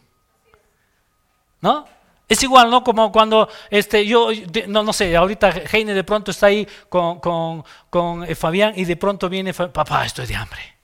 ¿No? 1.61 1.87
Es 2.27 2.43
igual, 2.43 2.69
¿no? 2.69 2.83
Como 2.83 3.11
cuando 3.11 3.47
este, 3.69 4.05
yo, 4.05 4.29
no, 4.67 4.83
no 4.83 4.91
sé, 4.91 5.15
ahorita 5.15 5.49
Heine 5.71 5.93
de 5.93 6.03
pronto 6.03 6.31
está 6.31 6.47
ahí 6.47 6.67
con, 6.89 7.19
con, 7.19 8.23
eh, 8.25 8.35
Fabián 8.35 8.73
y 8.75 8.83
de 8.83 8.97
pronto 8.97 9.29
viene, 9.29 9.53
papá, 9.53 10.05
estoy 10.05 10.25
de 10.25 10.35
hambre. 10.35 10.77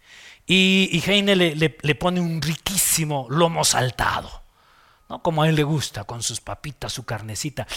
Y, 0.45 0.89
y 0.91 1.09
Heine 1.09 1.35
le, 1.35 1.55
le, 1.55 1.95
pone 1.95 2.21
un 2.21 2.41
riquísimo 2.41 3.27
lomo 3.29 3.65
saltado, 3.65 4.43
¿no? 5.09 5.21
Como 5.21 5.43
a 5.43 5.49
él 5.49 5.55
le 5.55 5.63
gusta, 5.63 6.05
con 6.05 6.23
sus 6.23 6.39
papitas, 6.39 6.93
su 6.93 7.05
carnecita, 7.05 7.67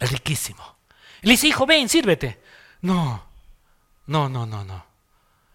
riquísimo. 0.00 0.76
Le 1.22 1.32
dice, 1.32 1.48
hijo, 1.48 1.66
ven, 1.66 1.90
sírvete. 1.90 2.42
No, 2.82 3.22
no, 4.06 4.28
no, 4.30 4.46
no, 4.46 4.64
no. 4.64 4.86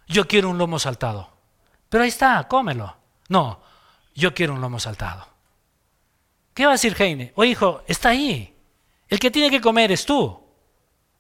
Yo 0.08 0.28
quiero 0.28 0.50
un 0.50 0.60
lomo 0.60 0.78
saltado. 0.78 1.30
Pero 1.90 2.04
ahí 2.04 2.10
está, 2.10 2.48
cómelo. 2.48 2.96
No, 3.30 3.60
yo 4.14 4.36
quiero 4.36 4.54
un 4.54 4.62
lomo 4.62 4.80
saltado. 4.80 5.35
¿Qué 6.56 6.64
va 6.66 6.72
a 6.72 6.80
decir 6.80 6.96
Heine? 6.98 7.34
Oye, 7.36 7.52
hijo, 7.52 7.84
está 7.86 8.10
ahí. 8.10 8.56
El 9.10 9.20
que 9.20 9.30
tiene 9.30 9.52
que 9.52 9.60
comer 9.60 9.92
es 9.92 10.06
tú. 10.06 10.42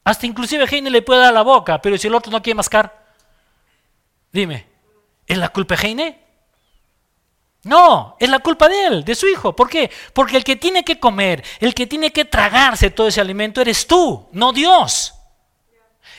Hasta 0.05 0.25
inclusive 0.25 0.65
Heine 0.65 0.89
le 0.89 1.01
puede 1.01 1.19
dar 1.19 1.33
la 1.33 1.41
boca, 1.41 1.81
pero 1.81 1.97
si 1.97 2.07
el 2.07 2.15
otro 2.15 2.31
no 2.31 2.41
quiere 2.41 2.55
mascar, 2.55 3.05
dime, 4.31 4.65
¿es 5.27 5.37
la 5.37 5.49
culpa 5.49 5.75
de 5.75 5.87
Heine? 5.87 6.19
No, 7.63 8.15
es 8.17 8.29
la 8.29 8.39
culpa 8.39 8.69
de 8.69 8.85
él, 8.85 9.03
de 9.03 9.13
su 9.13 9.27
hijo. 9.27 9.53
¿Por 9.53 9.67
qué? 9.69 9.91
Porque 10.13 10.37
el 10.37 10.43
que 10.45 10.55
tiene 10.55 10.85
que 10.85 10.99
comer, 10.99 11.43
el 11.59 11.73
que 11.73 11.85
tiene 11.85 12.13
que 12.13 12.23
tragarse 12.23 12.91
todo 12.91 13.07
ese 13.07 13.19
alimento 13.19 13.59
eres 13.59 13.85
tú, 13.85 14.29
no 14.31 14.53
Dios. 14.53 15.15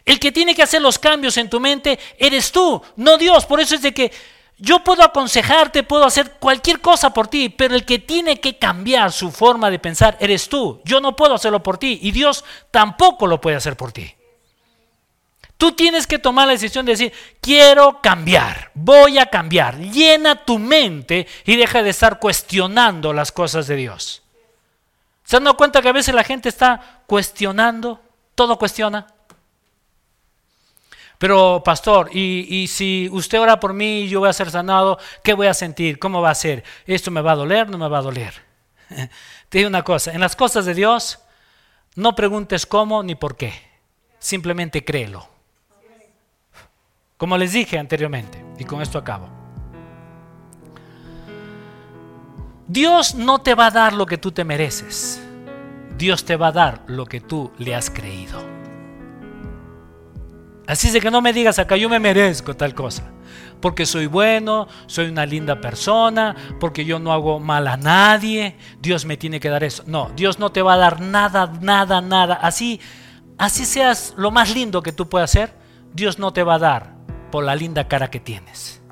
El 0.04 0.20
que 0.20 0.30
tiene 0.30 0.54
que 0.54 0.62
hacer 0.62 0.82
los 0.82 0.98
cambios 0.98 1.38
en 1.38 1.48
tu 1.48 1.58
mente 1.58 1.98
eres 2.18 2.52
tú, 2.52 2.82
no 2.96 3.16
Dios. 3.16 3.46
Por 3.46 3.60
eso 3.60 3.76
es 3.76 3.82
de 3.82 3.94
que 3.94 4.12
yo 4.58 4.82
puedo 4.82 5.02
aconsejarte, 5.02 5.82
puedo 5.82 6.04
hacer 6.04 6.32
cualquier 6.38 6.80
cosa 6.80 7.10
por 7.10 7.28
ti, 7.28 7.50
pero 7.50 7.74
el 7.74 7.84
que 7.84 7.98
tiene 7.98 8.40
que 8.40 8.58
cambiar 8.58 9.12
su 9.12 9.30
forma 9.30 9.70
de 9.70 9.78
pensar 9.78 10.16
eres 10.18 10.48
tú. 10.48 10.80
Yo 10.84 11.00
no 11.00 11.14
puedo 11.14 11.34
hacerlo 11.34 11.62
por 11.62 11.76
ti 11.76 11.98
y 12.02 12.10
Dios 12.10 12.44
tampoco 12.70 13.26
lo 13.26 13.40
puede 13.40 13.56
hacer 13.56 13.76
por 13.76 13.92
ti. 13.92 14.14
Tú 15.58 15.72
tienes 15.72 16.06
que 16.06 16.18
tomar 16.18 16.46
la 16.46 16.52
decisión 16.52 16.84
de 16.84 16.92
decir, 16.92 17.12
quiero 17.40 18.00
cambiar, 18.02 18.70
voy 18.74 19.18
a 19.18 19.26
cambiar. 19.26 19.78
Llena 19.78 20.44
tu 20.44 20.58
mente 20.58 21.26
y 21.44 21.56
deja 21.56 21.82
de 21.82 21.90
estar 21.90 22.18
cuestionando 22.18 23.12
las 23.12 23.32
cosas 23.32 23.66
de 23.66 23.76
Dios. 23.76 24.22
¿Se 25.24 25.36
han 25.36 25.44
dado 25.44 25.56
cuenta 25.56 25.82
que 25.82 25.88
a 25.88 25.92
veces 25.92 26.14
la 26.14 26.24
gente 26.24 26.48
está 26.48 27.02
cuestionando? 27.06 28.00
Todo 28.34 28.58
cuestiona. 28.58 29.06
Pero, 31.18 31.62
pastor, 31.64 32.10
y, 32.14 32.66
si 32.68 33.08
usted 33.10 33.40
ora 33.40 33.58
por 33.58 33.72
mí 33.72 34.00
y 34.00 34.08
yo 34.08 34.20
voy 34.20 34.28
a 34.28 34.34
ser 34.34 34.50
sanado, 34.50 34.98
¿qué 35.22 35.32
voy 35.32 35.46
a 35.46 35.54
sentir? 35.54 35.98
¿Cómo 35.98 36.20
va 36.20 36.30
a 36.30 36.34
ser? 36.34 36.62
¿Esto 36.86 37.10
me 37.10 37.22
va 37.22 37.32
a 37.32 37.36
doler? 37.36 37.70
¿No 37.70 37.78
me 37.78 37.88
va 37.88 37.98
a 37.98 38.02
doler? 38.02 38.34
Te 39.48 39.58
digo 39.58 39.68
una 39.68 39.82
cosa, 39.82 40.12
en 40.12 40.20
las 40.20 40.36
cosas 40.36 40.66
de 40.66 40.74
Dios, 40.74 41.20
no 41.94 42.14
preguntes 42.14 42.66
cómo 42.66 43.02
ni 43.02 43.14
por 43.14 43.36
qué, 43.36 43.54
simplemente 44.18 44.84
créelo. 44.84 45.28
Como 47.16 47.38
les 47.38 47.52
dije 47.52 47.78
anteriormente, 47.78 48.44
y 48.58 48.64
con 48.64 48.82
esto 48.82 48.98
acabo. 48.98 49.30
Dios 52.68 53.14
no 53.14 53.38
te 53.40 53.54
va 53.54 53.66
a 53.66 53.70
dar 53.70 53.92
lo 53.94 54.04
que 54.06 54.18
tú 54.18 54.32
te 54.32 54.44
mereces. 54.44 55.22
Dios 55.96 56.24
te 56.24 56.36
va 56.36 56.48
a 56.48 56.52
dar 56.52 56.82
lo 56.88 57.06
que 57.06 57.20
tú 57.20 57.52
le 57.58 57.74
has 57.74 57.88
creído. 57.88 58.55
Así 60.66 60.88
es 60.88 60.92
de 60.92 61.00
que 61.00 61.10
no 61.10 61.22
me 61.22 61.32
digas 61.32 61.58
acá, 61.58 61.76
yo 61.76 61.88
me 61.88 62.00
merezco 62.00 62.54
tal 62.54 62.74
cosa. 62.74 63.12
porque 63.60 63.86
soy 63.86 64.06
bueno, 64.06 64.68
soy 64.86 65.06
una 65.06 65.24
linda 65.24 65.60
persona, 65.60 66.36
porque 66.60 66.84
yo 66.84 66.98
no 66.98 67.12
hago 67.12 67.40
mal 67.40 67.66
a 67.68 67.76
nadie, 67.76 68.56
Dios 68.80 69.06
me 69.06 69.16
tiene 69.16 69.40
que 69.40 69.48
dar 69.48 69.64
eso. 69.64 69.82
No, 69.86 70.10
Dios 70.14 70.38
no 70.38 70.52
te 70.52 70.62
va 70.62 70.74
a 70.74 70.76
dar 70.76 71.00
nada, 71.00 71.52
nada, 71.60 72.00
nada. 72.00 72.34
Así, 72.34 72.80
así 73.38 73.64
seas 73.64 74.14
lo 74.16 74.30
más 74.30 74.54
lindo 74.54 74.82
que 74.82 74.92
tú 74.92 75.08
puedas 75.08 75.30
ser, 75.30 75.54
Dios 75.94 76.18
no 76.18 76.32
te 76.32 76.42
va 76.42 76.56
a 76.56 76.58
dar 76.58 76.96
por 77.30 77.44
la 77.44 77.56
linda 77.56 77.88
cara 77.88 78.10
que 78.10 78.20
tienes. 78.20 78.82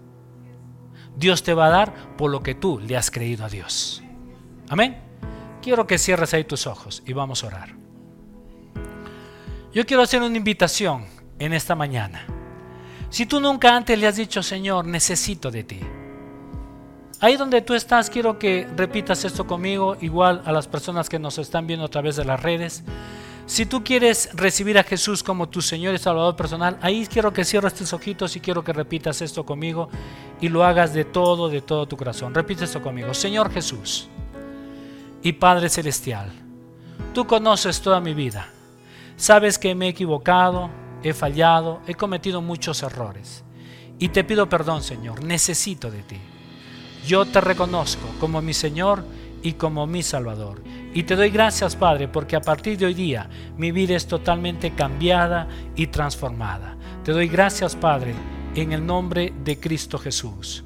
Dios 1.16 1.42
te 1.42 1.54
va 1.54 1.66
a 1.66 1.70
dar 1.70 2.16
por 2.16 2.30
lo 2.30 2.42
que 2.42 2.54
tú 2.54 2.80
le 2.80 2.96
has 2.96 3.10
creído 3.10 3.44
a 3.44 3.48
Dios. 3.48 4.02
Amén. 4.68 4.98
Quiero 5.62 5.86
que 5.86 5.98
cierres 5.98 6.34
ahí 6.34 6.44
tus 6.44 6.66
ojos 6.66 7.02
y 7.06 7.12
vamos 7.12 7.44
a 7.44 7.48
orar. 7.48 7.74
Yo 9.72 9.84
quiero 9.86 10.02
hacer 10.02 10.22
una 10.22 10.36
invitación 10.36 11.06
en 11.38 11.52
esta 11.52 11.74
mañana. 11.74 12.26
Si 13.10 13.26
tú 13.26 13.40
nunca 13.40 13.76
antes 13.76 13.98
le 13.98 14.06
has 14.06 14.16
dicho, 14.16 14.42
Señor, 14.42 14.86
necesito 14.86 15.50
de 15.50 15.64
ti. 15.64 15.80
Ahí 17.20 17.36
donde 17.36 17.62
tú 17.62 17.74
estás, 17.74 18.10
quiero 18.10 18.38
que 18.38 18.66
repitas 18.76 19.24
esto 19.24 19.46
conmigo, 19.46 19.96
igual 20.00 20.42
a 20.44 20.52
las 20.52 20.66
personas 20.68 21.08
que 21.08 21.18
nos 21.18 21.38
están 21.38 21.66
viendo 21.66 21.86
a 21.86 21.88
través 21.88 22.16
de 22.16 22.24
las 22.24 22.42
redes. 22.42 22.82
Si 23.46 23.66
tú 23.66 23.84
quieres 23.84 24.30
recibir 24.34 24.78
a 24.78 24.82
Jesús 24.82 25.22
como 25.22 25.48
tu 25.48 25.60
Señor 25.60 25.94
y 25.94 25.98
Salvador 25.98 26.34
personal, 26.34 26.78
ahí 26.80 27.06
quiero 27.06 27.32
que 27.32 27.44
cierres 27.44 27.74
tus 27.74 27.92
ojitos 27.92 28.34
y 28.36 28.40
quiero 28.40 28.64
que 28.64 28.72
repitas 28.72 29.20
esto 29.22 29.44
conmigo 29.44 29.88
y 30.40 30.48
lo 30.48 30.64
hagas 30.64 30.94
de 30.94 31.04
todo, 31.04 31.48
de 31.48 31.60
todo 31.60 31.86
tu 31.86 31.96
corazón. 31.96 32.34
Repite 32.34 32.64
esto 32.64 32.82
conmigo. 32.82 33.12
Señor 33.12 33.52
Jesús 33.52 34.08
y 35.22 35.32
Padre 35.32 35.68
Celestial, 35.68 36.32
tú 37.12 37.26
conoces 37.26 37.80
toda 37.80 38.00
mi 38.00 38.14
vida. 38.14 38.48
Sabes 39.16 39.58
que 39.58 39.74
me 39.74 39.86
he 39.86 39.90
equivocado, 39.90 40.70
he 41.04 41.12
fallado, 41.12 41.82
he 41.86 41.94
cometido 41.94 42.40
muchos 42.40 42.82
errores. 42.82 43.44
Y 43.98 44.08
te 44.08 44.24
pido 44.24 44.48
perdón, 44.48 44.82
Señor, 44.82 45.22
necesito 45.22 45.90
de 45.90 46.02
ti. 46.02 46.16
Yo 47.06 47.26
te 47.26 47.40
reconozco 47.40 48.08
como 48.18 48.40
mi 48.40 48.54
Señor 48.54 49.04
y 49.42 49.52
como 49.52 49.86
mi 49.86 50.02
Salvador. 50.02 50.62
Y 50.94 51.02
te 51.02 51.14
doy 51.14 51.28
gracias, 51.28 51.76
Padre, 51.76 52.08
porque 52.08 52.36
a 52.36 52.40
partir 52.40 52.78
de 52.78 52.86
hoy 52.86 52.94
día 52.94 53.28
mi 53.58 53.70
vida 53.70 53.94
es 53.94 54.06
totalmente 54.06 54.74
cambiada 54.74 55.46
y 55.76 55.88
transformada. 55.88 56.76
Te 57.04 57.12
doy 57.12 57.28
gracias, 57.28 57.76
Padre, 57.76 58.14
en 58.54 58.72
el 58.72 58.84
nombre 58.84 59.32
de 59.44 59.60
Cristo 59.60 59.98
Jesús. 59.98 60.64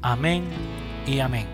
Amén 0.00 0.44
y 1.06 1.18
amén. 1.18 1.48